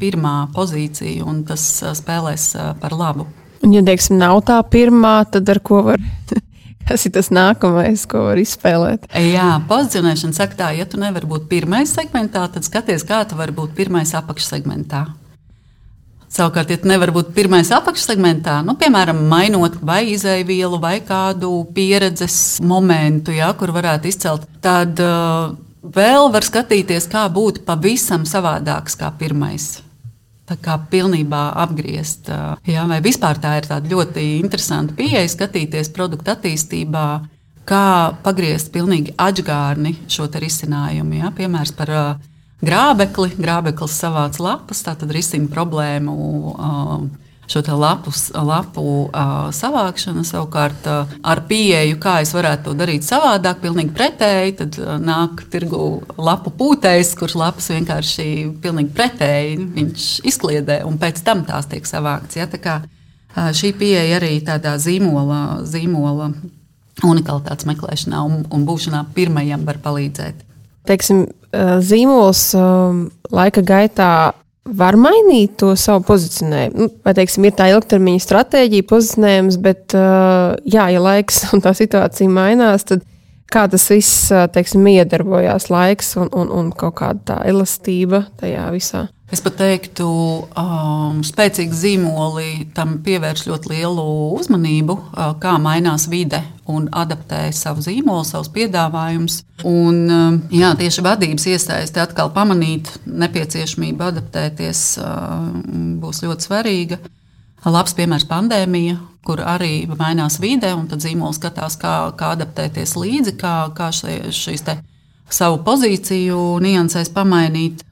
pirmā 0.00 0.34
pozīciju, 0.54 1.26
un 1.26 1.44
tas 1.48 1.64
spēlēs 1.98 2.52
par 2.80 2.96
labu. 2.96 3.26
Un, 3.60 3.74
ja 3.76 3.82
teiksim, 3.84 4.16
nav 4.20 4.40
tā 4.48 4.60
pirmā, 4.64 5.20
tad 5.28 5.48
ar 5.52 5.60
ko 5.60 5.82
var? 5.90 6.00
Kas 6.88 7.04
ir 7.06 7.12
tas 7.14 7.28
nākamais, 7.30 8.02
ko 8.10 8.24
var 8.30 8.40
izspēlēt? 8.40 9.04
Jā, 9.30 9.60
pozicionēšana 9.70 10.34
saka, 10.34 10.56
tā, 10.58 10.70
ja 10.74 10.88
tu 10.88 10.98
nevari 10.98 11.28
būt 11.28 11.44
pirmais 11.50 11.92
segmentā, 11.94 12.46
tad 12.50 12.66
skaties, 12.66 13.04
kā 13.06 13.20
tu 13.28 13.38
vari 13.38 13.54
būt 13.54 13.76
pirmais 13.76 14.10
apakšsegmentā. 14.18 15.04
Savukārt, 16.30 16.70
ja 16.70 16.78
nevar 16.86 17.10
būt 17.10 17.32
pirmais 17.34 17.72
apakšsegmentā, 17.74 18.60
nu, 18.62 18.76
piemēram, 18.78 19.18
mainot 19.32 19.80
vai 19.82 20.04
izēvielu, 20.12 20.78
vai 20.78 21.00
kādu 21.02 21.64
pieredzes 21.74 22.60
momentu, 22.62 23.34
ja, 23.34 23.48
kur 23.58 23.72
varētu 23.74 24.06
izcelt, 24.12 24.46
tad 24.62 25.02
uh, 25.02 25.56
vēl 25.82 26.30
var 26.30 26.46
skatīties, 26.46 27.08
kā 27.10 27.24
būt 27.34 27.64
pavisam 27.66 28.28
savādāks 28.30 28.94
kā 29.00 29.10
pirmais. 29.18 29.80
Tā 30.46 30.54
kā 30.58 30.78
pilnībā 30.92 31.42
apgriezt. 31.64 32.30
Uh, 32.30 32.54
jā, 32.62 32.86
vai 32.86 33.02
vispār 33.02 33.42
tā 33.42 33.56
ir 33.58 33.66
ļoti 33.90 34.28
interesanta 34.38 34.94
pieeja 34.94 35.26
skatīties 35.34 35.90
produktu 35.94 36.30
attīstībā, 36.30 37.06
kā 37.66 37.84
pagriezt 38.22 38.70
pilnīgi 38.70 39.18
atgārni 39.18 39.96
šo 40.06 40.30
risinājumu. 40.30 41.24
Jā, 41.24 41.34
piemērs 41.34 41.74
par 41.74 41.90
uh, 41.90 42.29
grābekli. 42.64 43.32
Grābeklis 43.40 43.96
savāc 44.00 44.38
lapas, 44.42 44.84
tātad 44.86 45.12
risina 45.14 45.50
problēmu. 45.52 46.14
Uh, 46.54 47.08
šo 47.50 47.62
lapu, 47.76 48.12
lapu 48.46 48.82
uh, 49.10 49.48
savākšanu, 49.50 50.22
savukārt 50.22 50.86
uh, 50.86 51.14
ar 51.26 51.40
pieeju, 51.48 51.96
kā 51.98 52.20
es 52.22 52.30
varētu 52.34 52.68
to 52.68 52.74
darīt 52.78 53.02
savādāk, 53.02 53.58
pilnīgi 53.64 53.90
pretēji. 53.96 54.54
Tad 54.60 54.78
uh, 54.78 54.92
nāk 55.02 55.42
tirgu 55.50 55.80
lapu 56.14 56.52
pūtējs, 56.54 57.16
kurš 57.18 57.34
lapas 57.40 57.72
vienkārši 57.74 58.28
pilnīgi 58.62 58.94
pretēji 58.94 59.58
viņš 59.74 60.06
izkliedē, 60.30 60.84
un 60.86 61.00
pēc 61.02 61.24
tam 61.26 61.42
tās 61.48 61.66
tiek 61.70 61.90
savāktas. 61.90 62.38
Ja? 62.38 62.46
Kā, 62.46 62.76
uh, 62.84 63.50
šī 63.50 63.72
pieeja 63.82 64.20
arī 64.20 64.36
tādā 64.46 64.76
zīmola, 64.78 65.64
zīmola 65.66 66.30
unikalitātes 67.02 67.66
meklēšanā 67.66 68.22
un, 68.28 68.44
un 68.46 68.68
būšanā 68.68 69.02
pirmajam 69.16 69.66
var 69.66 69.82
palīdzēt 69.82 70.46
teiksim, 70.90 71.26
zīmols 71.52 72.44
laika 73.30 73.64
gaitā 73.66 74.10
var 74.70 74.96
mainīt 75.00 75.56
to 75.58 75.72
savu 75.78 76.04
pozicionējumu. 76.06 76.76
Nu, 76.78 76.90
vai 77.04 77.14
teiksim, 77.16 77.46
ir 77.48 77.54
tā 77.58 77.70
ilgtermiņa 77.72 78.22
stratēģija, 78.22 78.86
pozicionējums, 78.90 79.56
bet, 79.64 79.96
jā, 79.96 80.88
ja 80.94 81.02
laiks 81.02 81.42
un 81.56 81.64
tā 81.64 81.74
situācija 81.76 82.30
mainās, 82.30 82.86
tad 82.86 83.04
kā 83.52 83.66
tas 83.70 83.86
viss 83.90 84.28
teiksim, 84.54 84.86
iedarbojās, 84.86 85.70
laiks 85.72 86.14
un, 86.20 86.30
un, 86.32 86.52
un 86.54 86.70
kaut 86.76 86.98
kāda 87.02 87.24
tā 87.32 87.40
elastība 87.50 88.24
tajā 88.40 88.68
visā. 88.74 89.08
Es 89.30 89.38
pat 89.38 89.60
teiktu, 89.60 90.06
um, 90.58 91.20
spēcīgi 91.22 91.76
zīmoli 91.78 92.64
tam 92.74 92.96
pievērš 93.04 93.44
ļoti 93.46 93.70
lielu 93.70 94.06
uzmanību, 94.34 94.96
uh, 94.96 95.28
kā 95.38 95.52
mainās 95.62 96.08
vide 96.10 96.40
un 96.70 96.88
adaptē 96.90 97.44
savu 97.54 97.84
zīmolu, 97.84 98.24
savus 98.26 98.50
piedāvājumus. 98.56 99.44
Un, 99.70 100.00
um, 100.10 100.40
jā, 100.50 100.72
tieši 100.80 101.06
vadības 101.06 101.46
iesaiste 101.52 102.02
atkal 102.02 102.32
pamanīt 102.34 102.90
nepieciešamību 103.06 104.08
adaptēties 104.08 104.82
uh, 104.98 105.46
būs 106.02 106.24
ļoti 106.26 106.50
svarīga. 106.50 106.98
Labs 107.70 107.94
piemērs- 107.94 108.26
pandēmija, 108.34 108.98
kur 109.26 109.42
arī 109.44 109.84
mainās 109.90 110.38
vide, 110.40 110.72
un 110.74 110.86
tad 110.88 111.02
zīmols 111.04 111.36
skatās, 111.40 111.76
kā, 111.80 112.12
kā 112.16 112.32
adaptēties 112.36 112.96
līdzi, 112.96 113.36
kā, 113.40 113.54
kā 113.76 113.90
šie, 113.92 114.32
šīs 114.32 114.64
savu 115.30 115.60
pozīciju 115.66 116.58
niansēs 116.64 117.12
pamainīt. 117.14 117.84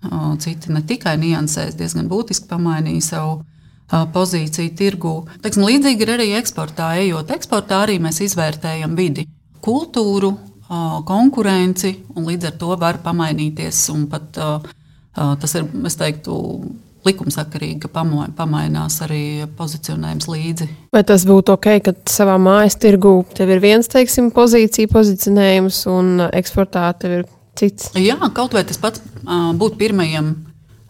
Citi 0.42 0.72
ne 0.74 0.82
tikai 0.82 1.14
niansēs, 1.20 1.76
diezgan 1.78 2.08
būtiski 2.10 2.48
pamainīja 2.50 3.04
savu 3.12 3.36
pozīciju 3.88 4.74
tirgū. 4.76 5.14
Teiksim, 5.44 5.64
līdzīgi 5.68 6.04
ir 6.04 6.14
arī 6.16 6.26
eksportā. 6.40 6.90
Ejot 7.04 7.30
eksportā, 7.36 7.84
arī 7.86 8.00
mēs 8.02 8.18
izvērtējam 8.26 8.96
vidi, 8.98 9.28
kultūru, 9.64 10.34
konkurenci, 11.08 11.94
un 12.16 12.26
līdz 12.28 12.50
ar 12.50 12.58
to 12.60 12.74
var 12.80 12.98
pamainīties. 13.04 13.86
Pat, 14.10 14.42
tas 15.14 15.56
ir, 15.56 15.70
es 15.88 15.96
teiktu, 15.96 16.34
likumsakarīgi, 17.06 17.78
ka 17.84 17.90
pamainās 18.36 18.98
arī 19.06 19.46
pozicionējums 19.58 20.28
līdzi. 20.30 20.68
Vai 20.94 21.04
tas 21.06 21.24
būtu 21.28 21.54
ok, 21.54 21.68
ka 21.86 21.94
savā 22.10 22.36
mājas 22.42 22.78
tirgū 22.82 23.20
tev 23.38 23.52
ir 23.54 23.62
viens, 23.62 23.88
teiksim, 23.90 24.32
pozīcija, 24.34 24.90
pozicionējums, 24.92 25.84
un 25.92 26.26
eksportā 26.28 26.88
tev 26.98 27.20
ir 27.20 27.24
cits? 27.58 27.92
Jā, 27.98 28.18
kaut 28.34 28.56
vai 28.56 28.64
tas 28.68 28.80
pats 28.82 29.02
būtu 29.24 29.78
pirmajam. 29.80 30.34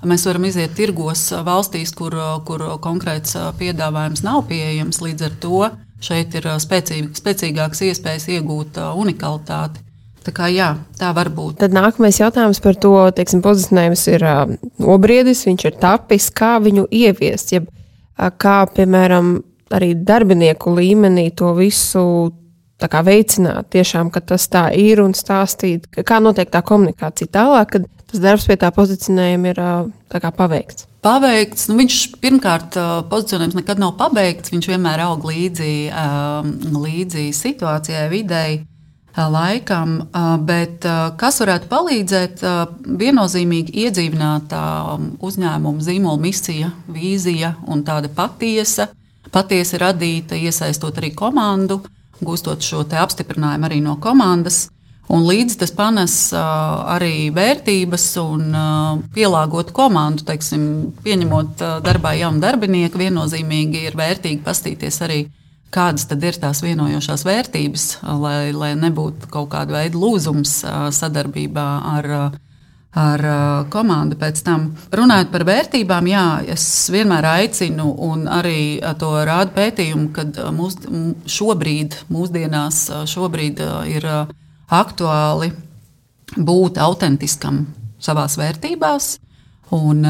Mēs 0.07 0.29
varam 0.29 0.45
iziet 0.47 0.77
tirgos 0.79 1.25
valstīs, 1.43 1.91
kur, 1.99 2.15
kur 2.47 2.63
konkrēts 2.85 3.35
piedāvājums 3.59 4.23
nav 4.23 4.45
pieejams. 4.47 5.01
Līdz 5.03 5.27
ar 5.27 5.35
to 5.43 5.65
šeit 5.99 6.37
ir 6.39 6.47
spēcīg, 6.63 7.11
spēcīgākas 7.19 7.83
iespējas 7.89 8.29
iegūt 8.37 8.79
unikalitāti. 8.95 9.83
Tā, 10.29 10.33
kā, 10.37 10.49
jā, 10.53 10.75
tā 11.01 11.09
var 11.17 11.31
būt. 11.33 11.55
Tad 11.63 11.73
nākamais 11.73 12.19
jautājums 12.21 12.59
par 12.61 12.77
to, 12.77 12.91
teiksim, 13.17 13.41
pozicionējums 13.41 14.03
ir 14.13 14.25
uh, 14.29 14.51
obriedis, 14.85 15.47
viņš 15.49 15.65
ir 15.71 15.79
tapis, 15.81 16.27
kā 16.37 16.59
viņu 16.61 16.85
ieviest, 16.93 17.55
jeb 17.55 17.71
uh, 17.71 18.29
kā, 18.37 18.59
piemēram, 18.77 19.39
arī 19.73 19.95
darbinieku 19.97 20.75
līmenī 20.77 21.31
to 21.33 21.55
visu 21.57 22.05
kā, 22.77 23.01
veicināt, 23.09 23.71
tiešām, 23.73 24.13
ka 24.13 24.21
tas 24.21 24.45
tā 24.53 24.69
ir 24.77 25.01
un 25.01 25.17
stāstīt, 25.17 25.89
kā 25.97 26.21
notiek 26.21 26.53
tā 26.53 26.61
komunikācija 26.61 27.33
tālāk, 27.33 27.73
kad 27.79 27.89
tas 28.13 28.21
darbs 28.21 28.45
pie 28.53 28.61
tā 28.61 28.69
pozicionējuma 28.77 29.55
ir 29.55 29.65
uh, 29.65 29.91
kā, 30.13 30.29
paveikts. 30.29 30.85
Paveikts, 31.09 31.71
nu, 31.73 31.81
viņš 31.81 32.03
pirmkārt, 32.21 32.77
pozicionējums 33.09 33.63
nekad 33.63 33.81
nav 33.81 33.97
pabeigts. 33.97 34.53
Viņš 34.53 34.75
vienmēr 34.75 35.07
aug 35.07 35.25
līdzi, 35.25 35.77
līdzi 36.75 37.31
situācijai, 37.39 38.11
videi 38.13 38.67
laikam, 39.19 39.99
bet 40.47 40.87
kas 41.19 41.41
varētu 41.43 41.67
palīdzēt 41.71 42.43
viennozīmīgi 43.01 43.75
iedzīvināt 43.85 44.55
uzņēmumu 45.25 45.83
zīmola 45.83 46.23
misija, 46.23 46.71
vīzija 46.87 47.55
un 47.67 47.83
tāda 47.87 48.11
patiesa, 48.15 48.89
patiesi 49.35 49.81
radīta, 49.83 50.39
iesaistot 50.39 51.01
arī 51.03 51.13
komandu, 51.19 51.81
gūstot 52.23 52.63
šo 52.65 52.85
apstiprinājumu 52.87 53.69
arī 53.69 53.81
no 53.85 53.97
komandas. 54.03 54.69
Un 55.09 55.25
līdz 55.25 55.55
tas 55.63 55.71
panes 55.73 56.15
uh, 56.37 56.41
arī 56.93 57.31
vērtības 57.33 58.05
un 58.21 58.43
uh, 58.53 58.99
pielāgot 59.15 59.71
komandu, 59.73 60.27
teiksim, 60.29 60.67
pieņemot 61.01 61.63
uh, 61.65 61.79
darbā 61.85 62.13
jaunu 62.19 62.43
darbinieku, 62.43 63.01
viennozīmīgi 63.01 63.87
ir 63.89 63.97
vērtīgi 63.97 64.43
pastīties 64.45 65.01
arī 65.07 65.23
kādas 65.75 66.09
tad 66.09 66.25
ir 66.25 66.37
tās 66.41 66.63
vienojošās 66.65 67.25
vērtības, 67.29 67.87
lai, 68.23 68.51
lai 68.57 68.73
nebūtu 68.79 69.31
kaut 69.33 69.51
kāda 69.53 69.79
veida 69.79 70.01
lūzums 70.01 70.55
sadarbībā 70.97 71.67
ar, 71.93 72.09
ar 72.99 73.25
komandu 73.73 74.19
pēc 74.21 74.43
tam. 74.47 74.71
Runājot 74.97 75.33
par 75.35 75.45
vērtībām, 75.49 76.09
jā, 76.09 76.25
es 76.57 76.65
vienmēr 76.93 77.29
aicinu, 77.35 77.91
un 78.09 78.27
arī 78.33 78.81
to 79.01 79.13
rāda 79.29 79.53
pētījumi, 79.59 80.11
ka 80.17 80.49
mūs, 80.57 80.81
šobrīd, 81.39 82.01
mūsdienās, 82.13 82.83
šobrīd 83.13 83.63
ir 83.93 84.09
aktuāli 84.69 85.53
būt 86.37 86.81
autentiskam 86.81 87.67
savās 88.01 88.37
vērtībās. 88.41 89.17
Un, 89.77 90.01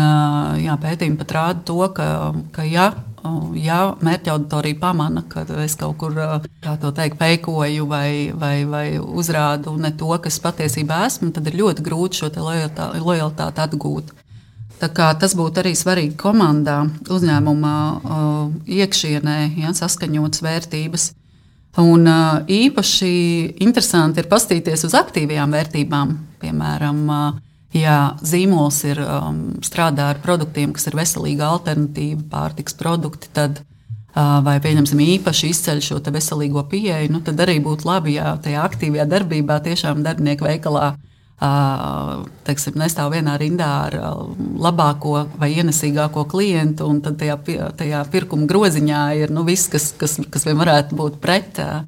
jā, 0.62 0.74
pētījumi 0.78 1.18
pat 1.18 1.32
rāda 1.34 1.62
to, 1.66 1.80
ka, 1.94 2.08
ka 2.54 2.62
ja 2.62 2.92
ja 3.58 3.78
mērķa 4.04 4.34
auditorija 4.34 4.78
pamana, 4.80 5.22
ka 5.28 5.44
es 5.64 5.76
kaut 5.78 5.98
kur 6.00 6.14
teikt, 6.96 7.18
peikoju 7.20 7.86
vai, 7.88 8.30
vai, 8.34 8.62
vai 8.68 8.86
uzrādu 8.98 9.76
ne 9.80 9.92
to, 9.98 10.10
kas 10.22 10.40
patiesībā 10.44 11.04
esmu, 11.06 11.32
tad 11.36 11.50
ir 11.50 11.58
ļoti 11.60 11.84
grūti 11.86 12.22
šo 12.22 12.32
lojalitāti 12.38 13.64
atgūt. 13.64 14.14
Tas 14.78 15.34
būtu 15.34 15.62
arī 15.62 15.74
svarīgi 15.74 16.14
komandā, 16.20 16.84
uzņēmumā, 17.10 17.76
iekšienē, 18.78 19.38
ja, 19.58 19.72
saskaņotas 19.74 20.44
vērtības. 20.44 21.08
Un 21.78 22.06
īpaši 22.50 23.10
interesanti 23.62 24.22
ir 24.22 24.30
paskatīties 24.30 24.86
uz 24.88 24.94
aktīvajām 24.98 25.52
vērtībām, 25.54 26.14
piemēram, 26.42 27.02
Ja 27.76 28.16
zīmols 28.24 28.80
ir 28.88 29.00
um, 29.04 29.40
strādā 29.64 30.08
ar 30.14 30.20
produktiem, 30.24 30.72
kas 30.72 30.88
ir 30.88 30.96
veselīga 30.96 31.50
alternatīva, 31.52 32.22
pārtiks 32.32 32.76
produkti, 32.78 33.28
tad 33.36 33.60
uh, 33.60 34.38
vai 34.44 34.56
pieņemsim 34.64 35.02
īpaši 35.04 35.50
izceļ 35.52 35.82
šo 35.84 35.98
veselīgo 36.14 36.64
pieeju, 36.70 37.12
nu, 37.12 37.20
tad 37.24 37.40
arī 37.44 37.58
būtu 37.64 37.84
labi, 37.88 38.16
ja 38.16 38.38
tajā 38.40 38.64
aktīvajā 38.64 39.04
darbībā 39.12 39.60
tiešām 39.66 40.00
darbinieku 40.06 40.48
veikalā 40.48 40.94
uh, 40.94 42.24
teiksim, 42.48 42.78
nestāv 42.80 43.12
vienā 43.12 43.36
rindā 43.36 43.68
ar 43.90 43.98
uh, 44.00 44.24
labāko 44.64 45.26
vai 45.36 45.52
ienesīgāko 45.60 46.24
klientu, 46.30 46.88
un 46.88 47.02
tad 47.04 47.20
tajā, 47.20 47.36
tajā 47.76 48.00
pirkuma 48.08 48.48
groziņā 48.48 49.04
ir 49.20 49.34
nu, 49.34 49.44
viss, 49.44 49.68
kas, 49.68 49.90
kas, 50.00 50.16
kas 50.24 50.48
vien 50.48 50.56
varētu 50.56 50.96
būt 50.96 51.20
pret. 51.20 51.60
Uh, 51.60 51.84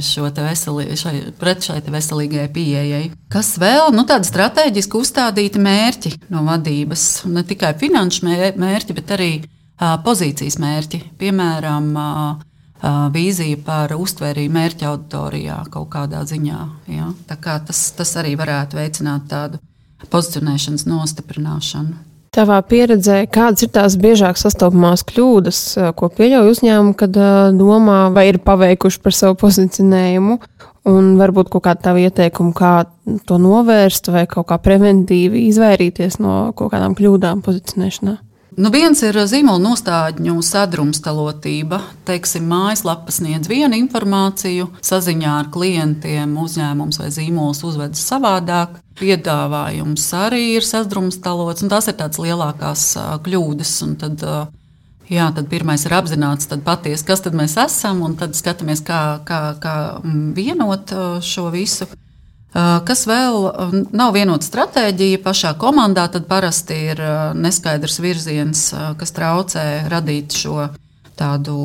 šo 0.00 0.30
veseli, 0.34 0.96
šai, 0.96 1.14
pret 1.38 1.64
šai 1.64 1.80
veselīgajai 1.84 2.50
pieejai. 2.52 3.02
Kas 3.32 3.54
vēl? 3.60 3.92
Nu, 3.92 4.06
tādi 4.08 4.28
strateģiski 4.28 4.96
uzstādīti 4.96 5.60
mērķi 5.60 6.14
no 6.32 6.44
vadības. 6.46 7.26
Ne 7.28 7.44
tikai 7.44 7.74
finanšu 7.78 8.24
mērķi, 8.56 8.96
bet 8.96 9.12
arī 9.16 9.32
pozīcijas 10.04 10.58
mērķi. 10.60 11.02
Piemēram, 11.20 11.92
vīzija 13.12 13.60
par 13.64 13.92
uztvērību 13.96 14.54
mērķa 14.56 14.88
auditorijā 14.88 15.58
kaut 15.72 15.90
kādā 15.92 16.24
ziņā. 16.24 16.60
Ja? 16.88 17.10
Kā 17.36 17.60
tas, 17.60 17.90
tas 17.96 18.16
arī 18.16 18.36
varētu 18.40 18.80
veicināt 18.80 19.28
tādu 19.28 19.60
pozicionēšanas 20.08 20.88
nostiprināšanu. 20.88 22.06
Tavā 22.30 22.60
pieredzē, 22.62 23.24
kādas 23.26 23.64
ir 23.66 23.72
tās 23.74 23.96
biežāk 23.98 24.38
sastopamās 24.38 25.02
kļūdas, 25.08 25.60
ko 25.98 26.08
pieļauj 26.14 26.52
uzņēmumi, 26.52 26.94
kad 27.00 27.18
domā, 27.58 27.96
vai 28.14 28.28
ir 28.28 28.38
paveikuši 28.44 29.00
par 29.02 29.16
savu 29.16 29.34
pozicionējumu, 29.40 30.36
un 30.92 31.10
varbūt 31.18 31.50
kaut 31.50 31.64
kāda 31.66 31.88
tava 31.88 32.04
ieteikuma, 32.06 32.54
kā 32.54 32.72
to 33.26 33.40
novērst, 33.42 34.12
vai 34.14 34.28
kaut 34.30 34.46
kā 34.52 34.60
preventīvi 34.62 35.48
izvairīties 35.48 36.20
no 36.22 36.52
kaut 36.54 36.70
kādām 36.76 36.94
kļūdām 36.94 37.42
pozicionēšanā? 37.42 38.20
Nu, 38.58 38.70
viens 38.74 38.98
ir 39.06 39.14
zīmola 39.30 39.60
nostādņu 39.62 40.40
sadrumstalotība. 40.42 41.78
Teiksim, 42.08 42.48
mājaslapa 42.50 43.12
sniedz 43.14 43.46
vienu 43.50 43.78
informāciju, 43.78 44.66
saziņā 44.82 45.34
ar 45.44 45.50
klientiem 45.54 46.32
uzņēmums 46.34 46.98
vai 46.98 47.10
zīmols 47.14 47.62
uzvedas 47.66 48.02
savādāk. 48.10 48.80
Piedāvājums 48.98 50.08
arī 50.18 50.42
ir 50.56 50.66
sadrumstalots, 50.66 51.62
un 51.62 51.70
tās 51.72 51.88
ir 51.88 51.96
tās 52.00 52.18
lielākās 52.20 52.88
kļūdas. 53.24 53.76
Tad, 54.02 54.26
jā, 55.08 55.30
tad 55.38 55.48
pirmais 55.52 55.86
ir 55.86 55.94
apzināts 55.96 56.50
patiesi, 56.66 57.06
kas 57.06 57.22
tad 57.24 57.38
mēs 57.38 57.54
esam, 57.62 58.02
un 58.02 58.18
tad 58.18 58.34
skatāmies, 58.34 58.82
kā, 58.82 59.20
kā, 59.30 59.40
kā 59.62 59.76
vienot 60.36 60.90
šo 61.22 61.48
visu. 61.54 61.86
Kas 62.52 63.04
vēl 63.06 63.44
nav 63.94 64.14
vienota 64.16 64.42
stratēģija 64.42 65.20
pašā 65.22 65.54
komandā, 65.60 66.08
tad 66.10 66.26
parasti 66.26 66.78
ir 66.90 67.02
neskaidrs 67.38 68.00
virziens, 68.02 68.64
kas 68.98 69.14
traucē 69.14 69.66
radīt 69.90 70.34
šo 70.34 70.70
tādu 71.20 71.58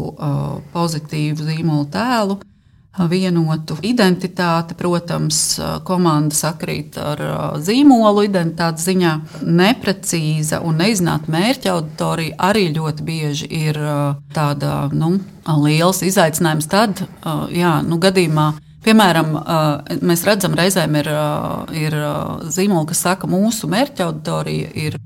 pozitīvu 0.76 1.48
zīmolu 1.48 1.88
tēlu, 1.90 2.38
vienotu 3.10 3.76
identitāti. 3.82 4.76
Protams, 4.78 5.60
komanda 5.88 6.36
sakrīt 6.36 7.00
ar 7.02 7.24
zīmolu 7.60 8.28
identitātes 8.28 8.86
ziņā. 8.86 9.14
Neprecīza 9.42 10.62
un 10.64 10.80
neiznāta 10.84 11.34
mērķa 11.34 11.74
auditorija 11.74 12.38
arī 12.52 12.70
ļoti 12.78 13.08
bieži 13.08 13.50
ir 13.50 13.80
tāda 14.36 14.86
nu, 14.94 15.16
liels 15.66 16.04
izaicinājums. 16.06 16.70
Tad, 16.72 17.04
jā, 17.52 17.80
nu, 17.88 17.98
gadījumā, 18.00 18.52
Piemēram, 18.86 19.32
mēs 20.06 20.24
redzam, 20.28 20.54
reizēm 20.58 20.96
ir, 21.00 21.10
ir 21.74 21.96
zīmoli, 22.54 22.92
kas 22.92 23.02
saka, 23.02 23.24
ka 23.24 23.32
mūsu 23.32 23.70
mērķa 23.72 24.06
auditorija 24.06 24.70
ir 24.78 25.00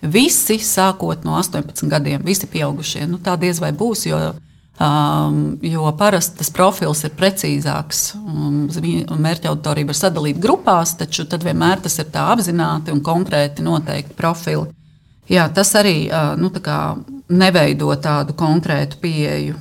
visi 0.00 0.56
sākot 0.62 1.26
no 1.26 1.36
18 1.36 1.90
gadiem, 1.90 2.24
visi 2.24 2.48
pieaugušie. 2.48 3.04
Nu, 3.10 3.20
tā 3.20 3.36
diez 3.40 3.60
vai 3.60 3.74
būs, 3.76 4.06
jo, 4.08 4.20
jo 5.68 5.92
parasti 6.00 6.40
tas 6.40 6.52
profils 6.54 7.04
ir 7.04 7.12
precīzāks. 7.18 8.02
Mērķa 8.16 9.52
auditorija 9.52 9.92
var 9.92 10.00
sadalīt 10.00 10.40
grupās, 10.40 10.96
taču 10.96 11.28
tad 11.28 11.44
vienmēr 11.44 11.84
tas 11.84 12.00
ir 12.00 12.08
tā 12.12 12.30
apzināti 12.32 12.94
un 12.94 13.04
konkrēti 13.04 13.64
noteikti 13.66 14.16
profili. 14.16 14.70
Jā, 15.28 15.48
tas 15.52 15.74
arī 15.76 16.06
nu, 16.40 16.52
tā 16.54 16.94
neveido 17.28 17.90
tādu 18.00 18.36
konkrētu 18.38 19.00
pieeju 19.02 19.58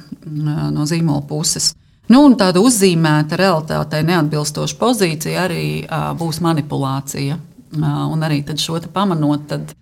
no 0.71 0.85
zīmola 0.87 1.25
puses. 1.27 1.73
Nu, 2.11 2.21
tāda 2.37 2.61
uzzīmēta 2.61 3.37
realitātei 3.39 4.03
neatbilstoša 4.05 4.77
pozīcija 4.77 5.47
arī 5.47 5.65
uh, 5.85 6.11
būs 6.17 6.41
manipulācija. 6.45 7.39
Uh, 7.75 8.05
un 8.13 8.21
arī 8.23 8.43
šo 8.61 8.77
pamanot, 8.93 9.47
tad, 9.49 9.73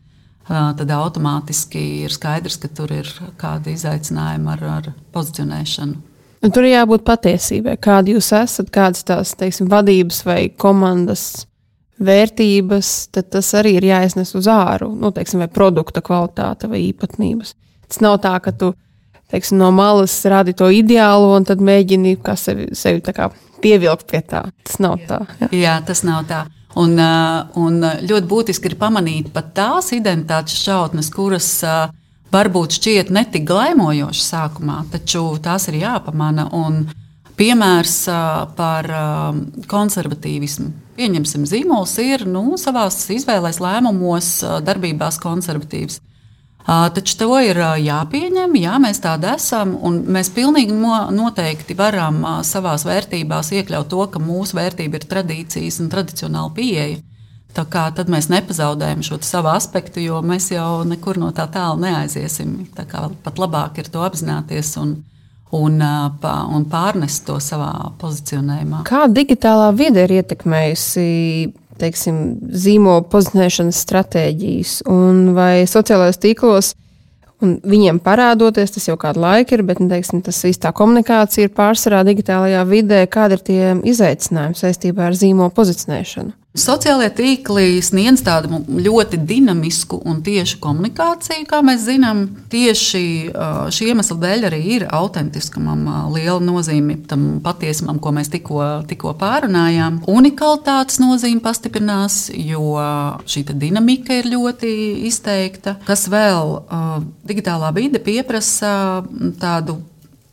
uh, 0.47 0.71
tad 0.77 0.91
automātiski 0.95 1.83
ir 2.05 2.15
skaidrs, 2.15 2.57
ka 2.61 2.71
tur 2.71 2.93
ir 2.95 3.09
kādi 3.37 3.75
izaicinājumi 3.75 4.51
ar, 4.55 4.63
ar 4.77 4.91
pozicionēšanu. 5.11 5.99
Un 6.43 6.51
tur 6.51 6.65
ir 6.67 6.77
jābūt 6.77 7.03
patiesībai. 7.07 7.77
Kāda 7.79 8.15
jūs 8.15 8.31
esat, 8.35 8.71
kādas 8.71 9.03
tās 9.07 9.35
teiksim, 9.39 9.69
vadības 9.71 10.23
vai 10.27 10.47
komandas 10.49 11.45
vērtības, 12.03 12.89
tad 13.15 13.29
tas 13.35 13.51
arī 13.55 13.77
ir 13.77 13.87
jāiznes 13.87 14.33
uz 14.35 14.47
āru. 14.51 14.89
Nu, 14.95 15.11
teiksim, 15.15 15.43
vai 15.43 15.51
produkta 15.51 16.03
kvalitāte 16.03 16.67
vai 16.71 16.81
īpatnības. 16.89 17.53
Tas 17.87 18.01
nav 18.03 18.17
tā, 18.23 18.33
ka 18.43 18.51
tu 18.51 18.73
teiksim, 19.33 19.57
no 19.59 19.71
malas 19.73 20.15
rādi 20.29 20.53
to 20.57 20.69
ideālo 20.69 21.33
un 21.37 21.47
tad 21.47 21.61
mēģini 21.63 22.17
sevi, 22.37 22.69
sevi 22.77 23.01
pievilkt 23.63 24.09
pie 24.11 24.21
tā. 24.21 24.45
Tas 24.67 24.79
nav 24.83 24.99
tā. 25.07 25.23
Jā, 25.41 25.49
jā 25.57 25.79
tas 25.87 26.03
nav 26.05 26.27
tā. 26.29 26.45
Un, 26.79 26.97
un 27.59 27.83
ļoti 28.01 28.29
būtiski 28.29 28.71
ir 28.71 28.79
pamanīt 28.81 29.29
pat 29.33 29.51
tās 29.57 29.91
identitātes 29.93 30.57
šautnes, 30.57 31.11
kuras 31.13 31.49
varbūt 32.33 32.79
šķiet 32.79 33.11
netik 33.13 33.45
glaimojošas 33.49 34.29
sākumā, 34.33 34.79
taču 34.93 35.27
tās 35.43 35.69
ir 35.69 35.83
jāpamana. 35.83 36.47
Un 36.57 36.87
piemērs 37.37 37.97
par 38.57 38.89
konservatīvismu. 39.69 40.71
Pieņemsim, 40.97 41.45
zīmols 41.49 41.95
ir 42.03 42.25
nu, 42.29 42.57
savā 42.61 42.85
izvēlēs, 42.89 43.61
lēmumos, 43.61 44.33
darbībās 44.65 45.17
konservatīvs. 45.21 46.01
Taču 46.63 47.17
to 47.19 47.39
ir 47.43 47.57
jāpieņem, 47.83 48.53
jā, 48.55 48.77
mēs 48.79 49.01
tādi 49.03 49.27
esam, 49.33 49.73
un 49.83 49.99
mēs 50.15 50.29
pilnīgi 50.31 50.75
noteikti 51.11 51.75
varam 51.75 52.21
savā 52.47 52.77
vērtībās 52.79 53.51
iekļaut 53.59 53.89
to, 53.91 54.05
ka 54.13 54.21
mūsu 54.23 54.55
vērtība 54.55 55.01
ir 55.01 55.07
tradīcijas 55.11 55.81
un 55.83 55.91
tradicionāla 55.91 56.53
pieeja. 56.55 57.01
Tā 57.53 57.65
kā 57.69 57.83
tad 57.93 58.07
mēs 58.09 58.31
nepazaudējam 58.33 59.03
šo 59.05 59.19
savu 59.21 59.51
aspektu, 59.51 60.01
jo 60.01 60.23
mēs 60.25 60.49
jau 60.55 60.81
nekur 60.89 61.19
no 61.21 61.29
tā 61.35 61.45
tālu 61.53 61.83
neaiziesim. 61.83 62.63
Tā 62.73 62.87
kā 62.89 63.05
pat 63.25 63.41
labāk 63.41 63.77
ir 63.83 63.91
to 63.93 64.01
apzināties 64.01 64.71
un, 64.81 64.95
un, 65.53 65.75
un 65.83 66.65
pārnest 66.71 67.27
to 67.27 67.37
savā 67.43 67.91
pozicionējumā. 68.01 68.81
Kā 68.89 69.03
digitālā 69.11 69.69
vide 69.77 70.07
ir 70.07 70.15
ietekmējusi 70.21 71.05
teiksim, 71.79 72.21
zīmola 72.53 73.03
pozicionēšanas 73.11 73.81
stratēģijas, 73.85 74.77
un 74.91 75.33
vai 75.37 75.65
sociālajos 75.69 76.21
tīklos, 76.23 76.73
viņiem 77.43 77.99
parādoties, 78.03 78.71
tas 78.75 78.87
jau 78.87 78.95
kādu 78.99 79.23
laiku 79.23 79.57
ir, 79.57 79.65
bet 79.67 79.81
nu, 79.83 79.89
teiksim, 79.91 80.21
tas 80.25 80.39
viss 80.45 80.61
tā 80.63 80.71
komunikācija 80.75 81.49
ir 81.49 81.55
pārsvarā 81.57 82.03
digitālajā 82.07 82.63
vidē, 82.69 83.03
kāda 83.11 83.39
ir 83.39 83.43
tie 83.49 83.73
izaicinājumi 83.93 84.59
saistībā 84.59 85.09
ar 85.09 85.19
zīmola 85.19 85.53
pozicionēšanu. 85.55 86.33
Sociālie 86.53 87.07
tīkli 87.09 87.79
sniedz 87.81 88.21
tādu 88.21 88.59
ļoti 88.69 89.17
dinamisku 89.25 89.97
un 90.05 90.19
tiešu 90.21 90.59
komunikāciju, 90.61 91.47
kā 91.49 91.63
mēs 91.65 91.87
zinām. 91.87 92.27
Tieši 92.53 93.01
šī 93.73 93.87
iemesla 93.89 94.17
dēļ 94.21 94.45
arī 94.51 94.59
ir 94.75 94.85
autentiskumam 94.93 95.81
liela 96.13 96.37
nozīme 96.45 96.99
tam 97.09 97.39
patiesumam, 97.41 97.97
ko 97.97 98.13
mēs 98.13 98.29
tikko, 98.35 98.59
tikko 98.85 99.15
pārunājām. 99.17 100.03
Unikalitātes 100.13 101.01
nozīme 101.01 101.41
pastiprinās, 101.41 102.27
jo 102.37 102.77
šī 103.25 103.47
dinamika 103.49 104.19
ir 104.21 104.29
ļoti 104.35 104.75
izteikta. 105.09 105.79
Kas 105.89 106.05
vēl 106.13 106.59
digitālā 107.25 107.73
vide 107.73 107.97
pieprasa 108.03 109.01
tādu 109.41 109.79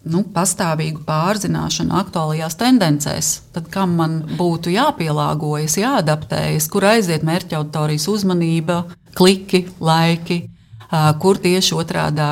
nu, 0.09 0.23
pastāvīgu 0.35 1.03
pārzināšanu 1.07 1.97
aktuālajās 2.01 2.57
tendencēs, 2.61 3.33
tad 3.55 3.69
kam 3.73 3.99
man 4.01 4.21
būtu 4.39 4.73
jāpielāgojas, 4.73 5.77
jāadaptējas, 5.83 6.71
kur 6.73 6.89
aiziet 6.95 7.27
mērķa 7.27 7.61
auditorijas 7.61 8.09
uzmanība, 8.13 8.85
kliki, 9.19 9.67
laiki. 9.81 10.47
Kur 10.91 11.39
tieši 11.39 11.77
otrādi, 11.79 12.25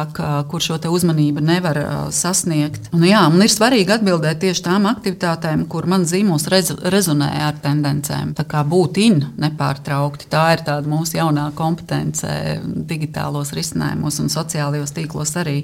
kur 0.50 0.58
šo 0.58 0.80
uzmanību 0.90 1.44
nevar 1.46 1.78
sasniegt. 2.10 2.88
Un, 2.90 3.04
jā, 3.06 3.20
man 3.30 3.44
ir 3.44 3.52
svarīgi 3.54 3.94
atbildēt 3.94 4.40
tieši 4.42 4.64
tām 4.66 4.88
aktivitātēm, 4.90 5.62
kur 5.70 5.86
man 5.86 6.02
zīmols 6.02 6.48
rez, 6.50 6.72
rezonē 6.82 7.28
ar 7.46 7.60
tendencēm. 7.62 8.32
Tā 8.34 8.42
kā 8.50 8.64
būt 8.66 8.98
in 8.98 9.20
nepārtraukti, 9.38 10.26
tā 10.34 10.48
ir 10.56 10.66
mūsu 10.90 11.20
jaunā 11.20 11.52
kompetence 11.54 12.26
digitālos 12.66 13.54
risinājumos 13.54 14.18
un 14.24 14.34
sociālajos 14.34 14.96
tīklos 14.96 15.38
arī. 15.38 15.60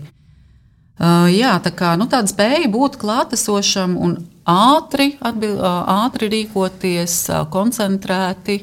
Uh, 0.94 1.26
jā, 1.34 1.56
tā 1.58 1.72
kā 1.74 1.96
nu, 1.98 2.06
tāda 2.06 2.30
spēja 2.30 2.68
būt 2.70 3.00
klātesošam 3.00 3.96
un 3.98 4.14
ātri, 4.46 5.16
atbil, 5.18 5.56
uh, 5.58 5.82
ātri 6.04 6.30
rīkoties, 6.30 7.16
uh, 7.32 7.42
koncentrēti. 7.50 8.60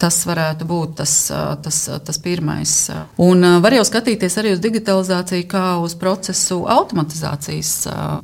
Tas 0.00 0.16
varētu 0.26 0.66
būt 0.66 0.96
tas, 0.98 1.12
tas, 1.62 1.76
tas 2.02 2.16
pirmais. 2.18 2.72
Un 3.22 3.46
var 3.62 3.76
jau 3.76 3.84
skatīties 3.86 4.34
arī 4.42 4.56
uz 4.56 4.62
digitalizāciju, 4.64 5.46
kā 5.46 5.62
uz 5.78 5.94
procesu 5.94 6.64
automatizācijas 6.66 7.70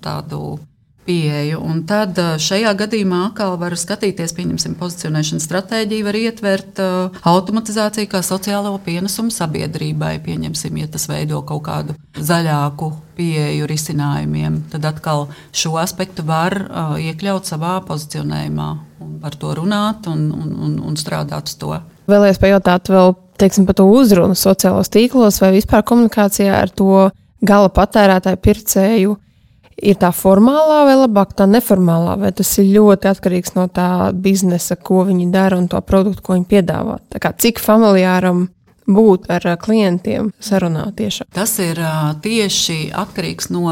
tādu 0.03 0.57
pieeju. 1.05 1.61
Un 1.65 1.83
tad 1.89 2.19
eh, 2.19 2.35
šajā 2.41 2.73
gadījumā 2.79 3.21
atkal 3.29 3.57
var 3.61 3.77
skatīties, 3.79 4.35
pieņemsim, 4.37 4.77
pozicionēšanas 4.81 5.47
stratēģiju, 5.49 6.07
var 6.07 6.19
ietvert 6.21 6.83
uh, 6.83 7.21
automatizāciju 7.27 8.11
kā 8.11 8.21
sociālo 8.25 8.75
pienesumu 8.85 9.33
sabiedrībai. 9.35 10.19
Pieņemsim, 10.25 10.81
ja 10.83 10.91
tas 10.91 11.07
veido 11.11 11.41
kaut 11.47 11.65
kādu 11.69 11.97
zaļāku 12.17 12.93
pieeju 13.19 13.69
risinājumiem, 13.71 14.61
tad 14.73 14.87
atkal 14.93 15.29
šo 15.53 15.77
aspektu 15.81 16.25
var 16.27 16.57
uh, 16.63 16.95
iekļaut 17.01 17.49
savā 17.49 17.79
pozicionējumā. 17.89 18.71
Par 19.21 19.37
to 19.41 19.55
runāt 19.57 20.07
un, 20.09 20.29
un, 20.33 20.53
un, 20.67 20.77
un 20.91 21.01
strādāt 21.01 21.51
uz 21.51 21.57
to. 21.61 21.75
Vēlējos 22.11 22.41
pajautāt 22.43 22.91
vēl 22.93 23.15
teiksim, 23.41 23.67
par 23.69 23.77
to 23.79 23.87
uzrunu 23.89 24.37
sociālos 24.37 24.93
tīklos 24.93 25.41
vai 25.43 25.55
vispār 25.57 25.85
komunikācijā 25.87 26.55
ar 26.61 26.73
to 26.73 27.09
gala 27.41 27.71
patērētāju 27.73 28.41
pircēju 28.45 29.17
ir 29.81 29.99
tā 30.01 30.13
formālā 30.15 30.85
vai 30.89 30.97
labāk 31.01 31.35
tā 31.39 31.47
neformālā, 31.51 32.19
vai 32.21 32.31
tas 32.37 32.53
ir 32.61 32.71
ļoti 32.77 33.11
atkarīgs 33.11 33.57
no 33.57 33.67
tā 33.73 34.13
biznesa, 34.13 34.77
ko 34.77 35.05
viņi 35.09 35.31
dara 35.33 35.59
un 35.61 35.69
to 35.73 35.81
produktu, 35.85 36.25
ko 36.25 36.39
viņi 36.39 36.49
piedāvā. 36.51 37.01
Kā, 37.21 37.33
cik 37.33 37.63
familiāram 37.63 38.49
būt 38.91 39.29
ar 39.33 39.47
klientiem 39.63 40.33
sarunā 40.43 40.89
tieši? 40.97 41.29
Tas 41.35 41.57
ir 41.63 41.81
tieši 42.23 42.91
atkarīgs 42.97 43.51
no 43.55 43.69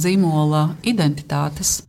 zīmola 0.00 0.68
identitātes. 0.86 1.82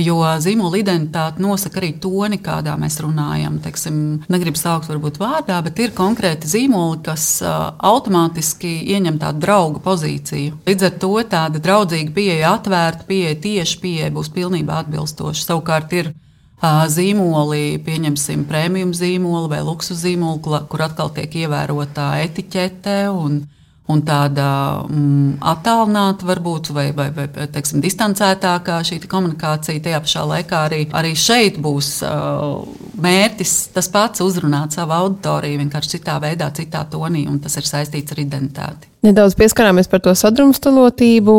Jo 0.00 0.16
zīmola 0.42 0.80
identitāte 0.80 1.42
nosaka 1.42 1.78
arī 1.78 1.92
toni, 2.02 2.40
kādā 2.42 2.74
mēs 2.80 2.96
runājam. 3.04 3.60
Teiksim, 3.62 3.98
negribu 4.32 4.58
saukt 4.58 4.88
varbūt 4.90 5.20
vārdā, 5.22 5.60
bet 5.62 5.78
ir 5.78 5.94
konkrēti 5.94 6.50
zīmoli, 6.50 6.98
kas 7.06 7.28
uh, 7.44 7.76
automātiski 7.78 8.72
ieņem 8.96 9.20
tādu 9.22 9.44
draugu 9.44 9.82
pozīciju. 9.84 10.58
Līdz 10.66 10.88
ar 10.88 10.98
to 11.04 11.12
tāda 11.30 11.62
draudzīga 11.62 12.14
pieeja, 12.16 12.56
atvērta 12.58 13.06
pieeja, 13.06 13.38
tieši 13.46 13.80
pieeja 13.84 14.10
būs 14.14 14.32
pilnībā 14.34 14.82
atbilstoša. 14.82 15.46
Savukārt 15.46 15.94
ir 15.94 16.10
uh, 16.10 16.82
zīmoli, 16.90 17.78
pieņemsim, 17.86 18.48
prēmiju 18.50 18.90
zīmoli 18.98 19.52
vai 19.54 19.62
luksus 19.62 20.02
zīmoli, 20.02 20.42
kur 20.42 20.88
atkal 20.88 21.14
tiek 21.14 21.38
ievērota 21.44 22.16
etiķete 22.26 22.98
un 23.14 23.44
un 23.92 24.00
tāda 24.00 24.46
mm, 24.88 25.42
attālināta, 25.44 26.24
varbūt, 26.24 26.70
vai, 26.72 26.86
vai, 26.96 27.10
vai 27.12 27.26
teiksim, 27.52 27.82
distancētākā 27.84 28.78
šī 28.88 29.02
komunikācija. 29.04 29.82
Tajā 29.84 30.00
pašā 30.06 30.24
laikā 30.30 30.62
arī, 30.70 30.80
arī 30.96 31.12
šeit 31.18 31.58
būs 31.60 31.98
uh, 32.06 32.64
mērķis 33.04 33.54
tas 33.76 33.90
pats 33.92 34.24
uzrunāt 34.24 34.76
savu 34.76 34.96
auditoriju, 34.96 35.60
vienkārši 35.60 35.98
citā 35.98 36.16
veidā, 36.22 36.48
citā 36.56 36.86
tonī, 36.88 37.26
un 37.28 37.38
tas 37.44 37.58
ir 37.60 37.68
saistīts 37.68 38.16
ar 38.16 38.24
identitāti. 38.24 38.88
Nedaudz 39.04 39.36
pieskarāmies 39.36 39.90
par 39.92 40.00
to 40.00 40.14
sadrumstalotību, 40.16 41.34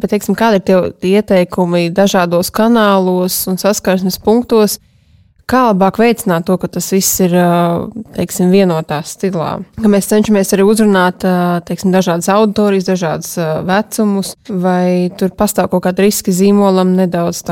bet 0.00 0.14
teiksim, 0.14 0.38
kādi 0.38 0.62
ir 0.62 0.94
tie 1.02 1.18
ieteikumi 1.18 1.90
dažādos 1.92 2.48
kanālos 2.48 3.42
un 3.50 3.60
saskarsmes 3.60 4.16
punktos? 4.24 4.78
Kā 5.50 5.64
labāk 5.66 5.98
veicināt 5.98 6.44
to, 6.46 6.54
ka 6.62 6.68
tas 6.70 6.86
viss 6.94 7.18
ir 7.24 7.32
teiksim, 8.14 8.52
vienotā 8.54 9.00
stilā? 9.06 9.56
Ka 9.80 9.90
mēs 9.90 10.06
cenšamies 10.12 10.54
arī 10.54 10.66
uzrunāt 10.68 11.26
teiksim, 11.66 11.90
dažādas 11.90 12.28
auditorijas, 12.30 12.86
dažādas 12.86 13.32
vecumus, 13.66 14.36
vai 14.46 15.10
tur 15.18 15.34
pastāv 15.34 15.72
kaut 15.72 15.82
kāda 15.88 16.06
riska 16.06 16.30
zīmolam 16.34 16.94
nedaudz 17.00 17.42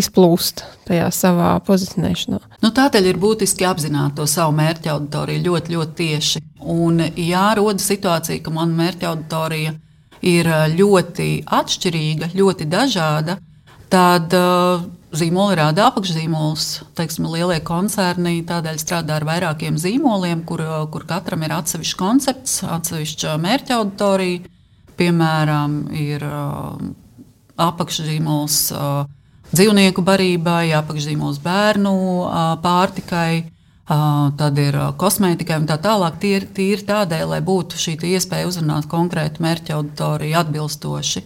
izplūst 0.00 0.64
tajā 0.88 1.10
savā 1.12 1.52
pozicionēšanā. 1.66 2.40
Nu, 2.64 2.72
tādēļ 2.72 3.12
ir 3.12 3.20
būtiski 3.20 3.68
apzināt 3.68 4.16
to 4.16 4.24
savu 4.30 4.56
mērķa 4.56 4.94
auditoriju 4.96 5.44
ļoti, 5.50 5.76
ļoti 5.76 5.96
tieši. 6.00 6.44
Un, 6.72 7.04
ja 7.20 7.50
rodas 7.58 7.84
situācija, 7.90 8.40
ka 8.40 8.54
mana 8.54 8.80
mērķa 8.80 9.12
auditorija 9.12 9.76
ir 10.24 10.52
ļoti 10.72 11.30
atšķirīga, 11.52 12.32
ļoti 12.32 12.70
dažāda, 12.72 13.36
tad 13.92 14.32
uh, 14.34 14.86
zīmoli 15.14 15.56
rada 15.58 15.86
apakšzīmolus. 15.90 16.66
Lielie 17.22 17.60
koncerni 17.64 18.40
tādēļ 18.46 18.80
strādā 18.82 19.20
ar 19.20 19.26
vairākiem 19.28 19.78
zīmoliem, 19.78 20.44
kur, 20.48 20.62
kur 20.92 21.06
katram 21.08 21.44
ir 21.46 21.54
atsevišķs 21.56 21.98
koncepts, 22.00 22.60
atsevišķa 22.64 23.36
mērķa 23.42 23.80
auditorija. 23.80 24.52
Piemēram, 24.96 25.90
ir 25.92 26.24
apakšzīmols 27.60 28.56
dzīvnieku 29.52 30.04
barībai, 30.04 30.72
apakšzīmols 30.80 31.42
bērnu 31.44 31.92
pārtikai. 32.64 33.52
Tad 33.86 34.56
ir 34.58 34.74
kosmētikai 34.98 35.60
un 35.60 35.68
tā 35.68 35.76
tālāk. 35.78 36.16
Tie 36.18 36.32
ir 36.40 36.48
tīri 36.56 36.82
tādēļ, 36.88 37.28
lai 37.36 37.42
būtu 37.44 37.78
šī 37.78 37.94
iespēja 38.16 38.48
uzrunāt 38.48 38.88
konkrētu 38.90 39.44
mērķa 39.44 39.76
auditoriju 39.76 40.40
atbilstoši. 40.40 41.22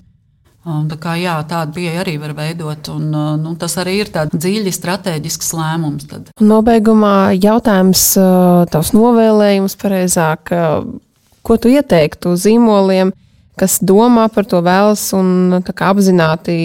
Tā 0.61 0.97
kā, 1.01 1.15
jā, 1.17 1.39
tādu 1.49 1.79
pieeja 1.79 2.03
arī 2.03 2.19
var 2.21 2.35
veidot, 2.37 2.91
un 2.93 3.07
nu, 3.41 3.55
tas 3.57 3.79
arī 3.81 3.95
ir 4.03 4.11
tāds 4.13 4.37
dziļi 4.37 4.73
strateģisks 4.77 5.55
lēmums. 5.57 6.05
Tad. 6.11 6.29
Nobeigumā 6.45 7.33
jautājums, 7.33 8.03
tavs 8.69 8.93
novēlējums 8.93 9.79
pareizāk, 9.81 10.53
ko 11.41 11.57
tu 11.57 11.73
ieteiktu 11.73 12.35
zīmoliem, 12.37 13.15
kas 13.57 13.79
domā 13.81 14.29
par 14.33 14.45
to 14.49 14.61
vēlas 14.65 15.07
un 15.17 15.57
apzināti 15.57 16.61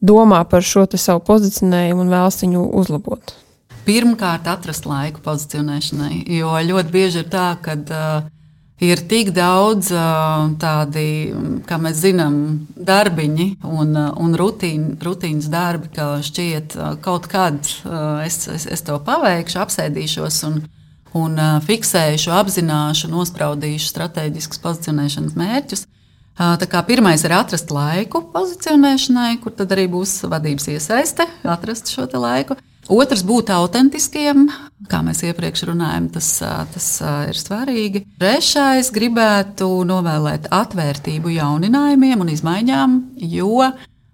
domā 0.00 0.42
par 0.48 0.64
šo 0.64 0.88
savu 0.96 1.20
pozicionējumu 1.28 2.06
un 2.06 2.12
vēlas 2.16 2.40
viņu 2.40 2.66
uzlabot? 2.80 3.36
Pirmkārt, 3.82 4.46
atrast 4.48 4.86
laiku 4.86 5.20
pozicionēšanai, 5.24 6.22
jo 6.38 6.54
ļoti 6.68 6.94
bieži 6.94 7.20
ir 7.24 7.28
tā, 7.28 7.48
ka 7.60 7.74
uh, 7.82 8.30
ir 8.82 9.02
tik 9.08 9.30
daudz 9.34 9.90
tādi, 10.62 11.06
kā 11.68 11.78
mēs 11.82 12.00
zinām, 12.02 12.36
darbiņi 12.76 13.48
un, 13.68 13.94
un 13.94 14.36
rutīn, 14.38 14.92
rutīnas 15.02 15.48
darbi, 15.52 15.92
ka 15.94 16.16
šķiet, 16.24 16.76
kaut 17.04 17.28
kad 17.30 17.60
es, 18.26 18.42
es, 18.50 18.66
es 18.66 18.84
to 18.86 18.98
paveikšu, 19.06 19.60
apsēdīšos 19.62 20.42
un, 20.50 20.60
un 21.18 21.38
fiksēšu, 21.66 22.34
apzināšu, 22.34 23.12
nospraudīšu 23.12 23.92
strateģiskus 23.92 24.62
pozicionēšanas 24.64 25.38
mērķus. 25.38 25.86
Tā 26.42 26.66
kā 26.66 26.80
pirmais 26.88 27.22
ir 27.26 27.34
atrast 27.36 27.70
laiku 27.70 28.22
pozicionēšanai, 28.32 29.36
kur 29.42 29.52
tad 29.54 29.74
arī 29.76 29.84
būs 29.92 30.22
vadības 30.32 30.70
iesaiste, 30.72 31.28
atrast 31.44 31.92
šo 31.92 32.08
laiku. 32.16 32.56
Otrs 32.90 33.22
būt 33.22 33.52
autentiskiem, 33.54 34.48
kā 34.90 35.02
mēs 35.06 35.22
iepriekš 35.28 35.68
runājām, 35.68 36.08
tas, 36.16 36.32
tas 36.74 36.88
ir 37.30 37.38
svarīgi. 37.38 38.02
Trešais 38.18 38.90
gribētu 38.94 39.68
novēlēt 39.86 40.50
atvērtību 40.50 41.30
jauninājumiem 41.36 42.24
un 42.24 42.32
izmaiņām, 42.34 42.98
jo 43.22 43.70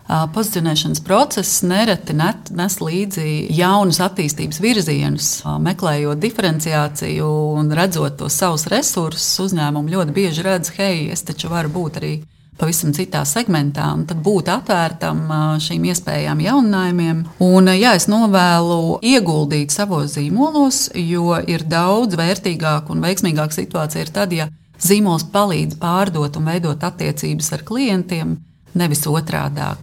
pozicionēšanas 0.08 1.00
process 1.04 1.62
nereti 1.68 2.16
nes 2.16 2.78
līdzi 2.80 3.48
jaunus 3.56 4.00
attīstības 4.04 4.60
virzienus. 4.64 5.30
Meklējot 5.64 6.20
diferenciāciju 6.22 7.28
un 7.58 7.72
redzot 7.76 8.16
tos 8.20 8.36
savus 8.40 8.68
resursus, 8.72 9.28
uzņēmumi 9.48 9.96
ļoti 9.96 10.16
bieži 10.16 10.44
redz, 10.44 10.72
hei, 10.76 11.08
es 11.12 11.24
taču 11.28 11.52
varu 11.52 11.72
būt 11.72 12.00
arī 12.00 12.14
pavisam 12.58 12.92
citā 12.96 13.22
segmentā, 13.28 13.86
un 13.94 14.04
tad 14.08 14.20
būt 14.24 14.50
atvērtam 14.52 15.24
šīm 15.62 15.86
iespējām, 15.92 16.42
jauninājumiem. 16.42 17.24
Un, 17.44 17.72
jā, 17.78 17.94
es 17.98 18.08
novēlu 18.10 18.98
ieguldīt 19.06 19.74
savos 19.74 20.16
zīmolos, 20.16 20.88
jo 20.98 21.38
ir 21.46 21.64
daudz 21.70 22.18
vērtīgāka 22.18 22.94
un 22.94 23.04
veiksmīgāka 23.06 23.60
situācija 23.60 24.06
ir 24.06 24.14
tad, 24.14 24.34
ja 24.34 24.48
zīmols 24.82 25.28
palīdz 25.32 25.78
pārdot 25.80 26.38
un 26.38 26.48
veidot 26.50 26.82
attiecības 26.90 27.52
ar 27.56 27.66
klientiem, 27.66 28.36
nevis 28.78 29.06
otrādi, 29.10 29.74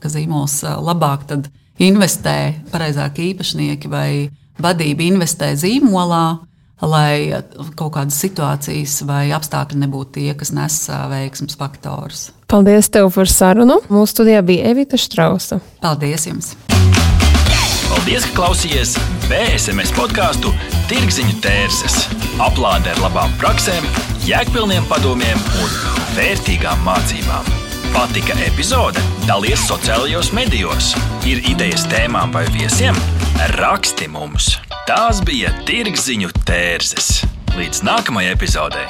ka 0.00 0.10
zīmols 0.10 0.60
labāk 0.84 1.26
investē, 1.82 2.54
pareizāk 2.70 3.18
īpašnieki 3.30 3.90
vai 3.90 4.08
vadība 4.62 5.06
investē 5.08 5.54
zīmolā 5.58 6.26
lai 6.82 7.42
kaut 7.78 7.94
kādas 7.94 8.18
situācijas 8.22 9.00
vai 9.08 9.28
apstākļi 9.36 9.82
nebūtu 9.84 10.18
tie, 10.18 10.30
kas 10.38 10.52
nes 10.54 10.78
veiksmus 11.12 11.58
faktorus. 11.60 12.28
Paldies 12.50 12.90
tev 12.92 13.10
par 13.14 13.30
sarunu. 13.30 13.80
Mūsu 13.90 14.18
studijā 14.18 14.42
bija 14.46 14.70
Evita 14.74 15.00
Strausa. 15.00 15.60
Paldies 15.82 16.28
jums! 16.28 16.54
Paldies, 17.84 18.24
ka 18.26 18.40
klausījāties 18.40 18.96
BSMS 19.30 19.92
podkāstu 19.96 20.50
Tirziņu 20.90 21.38
tērses. 21.44 22.00
Aplāde 22.42 22.92
ar 22.92 23.02
labām 23.04 23.36
praktiskām, 23.40 23.86
jēgpilniem 24.28 24.88
padomiem 24.90 25.44
un 25.62 25.76
vērtīgām 26.16 26.82
mācībām. 26.84 27.63
Patika 27.94 28.34
epizode? 28.42 28.98
Dalies 29.22 29.62
sociālajos 29.68 30.32
medijos. 30.34 30.90
Ir 31.22 31.44
idejas 31.46 31.86
tēmām 31.86 32.34
vai 32.34 32.42
viesiem? 32.50 32.98
Raksti 33.54 34.10
mums! 34.10 34.56
Tās 34.88 35.22
bija 35.22 35.54
tirgziņu 35.68 36.34
tērzes. 36.42 37.20
Līdz 37.54 37.86
nākamajai 37.86 38.34
epizodei! 38.34 38.88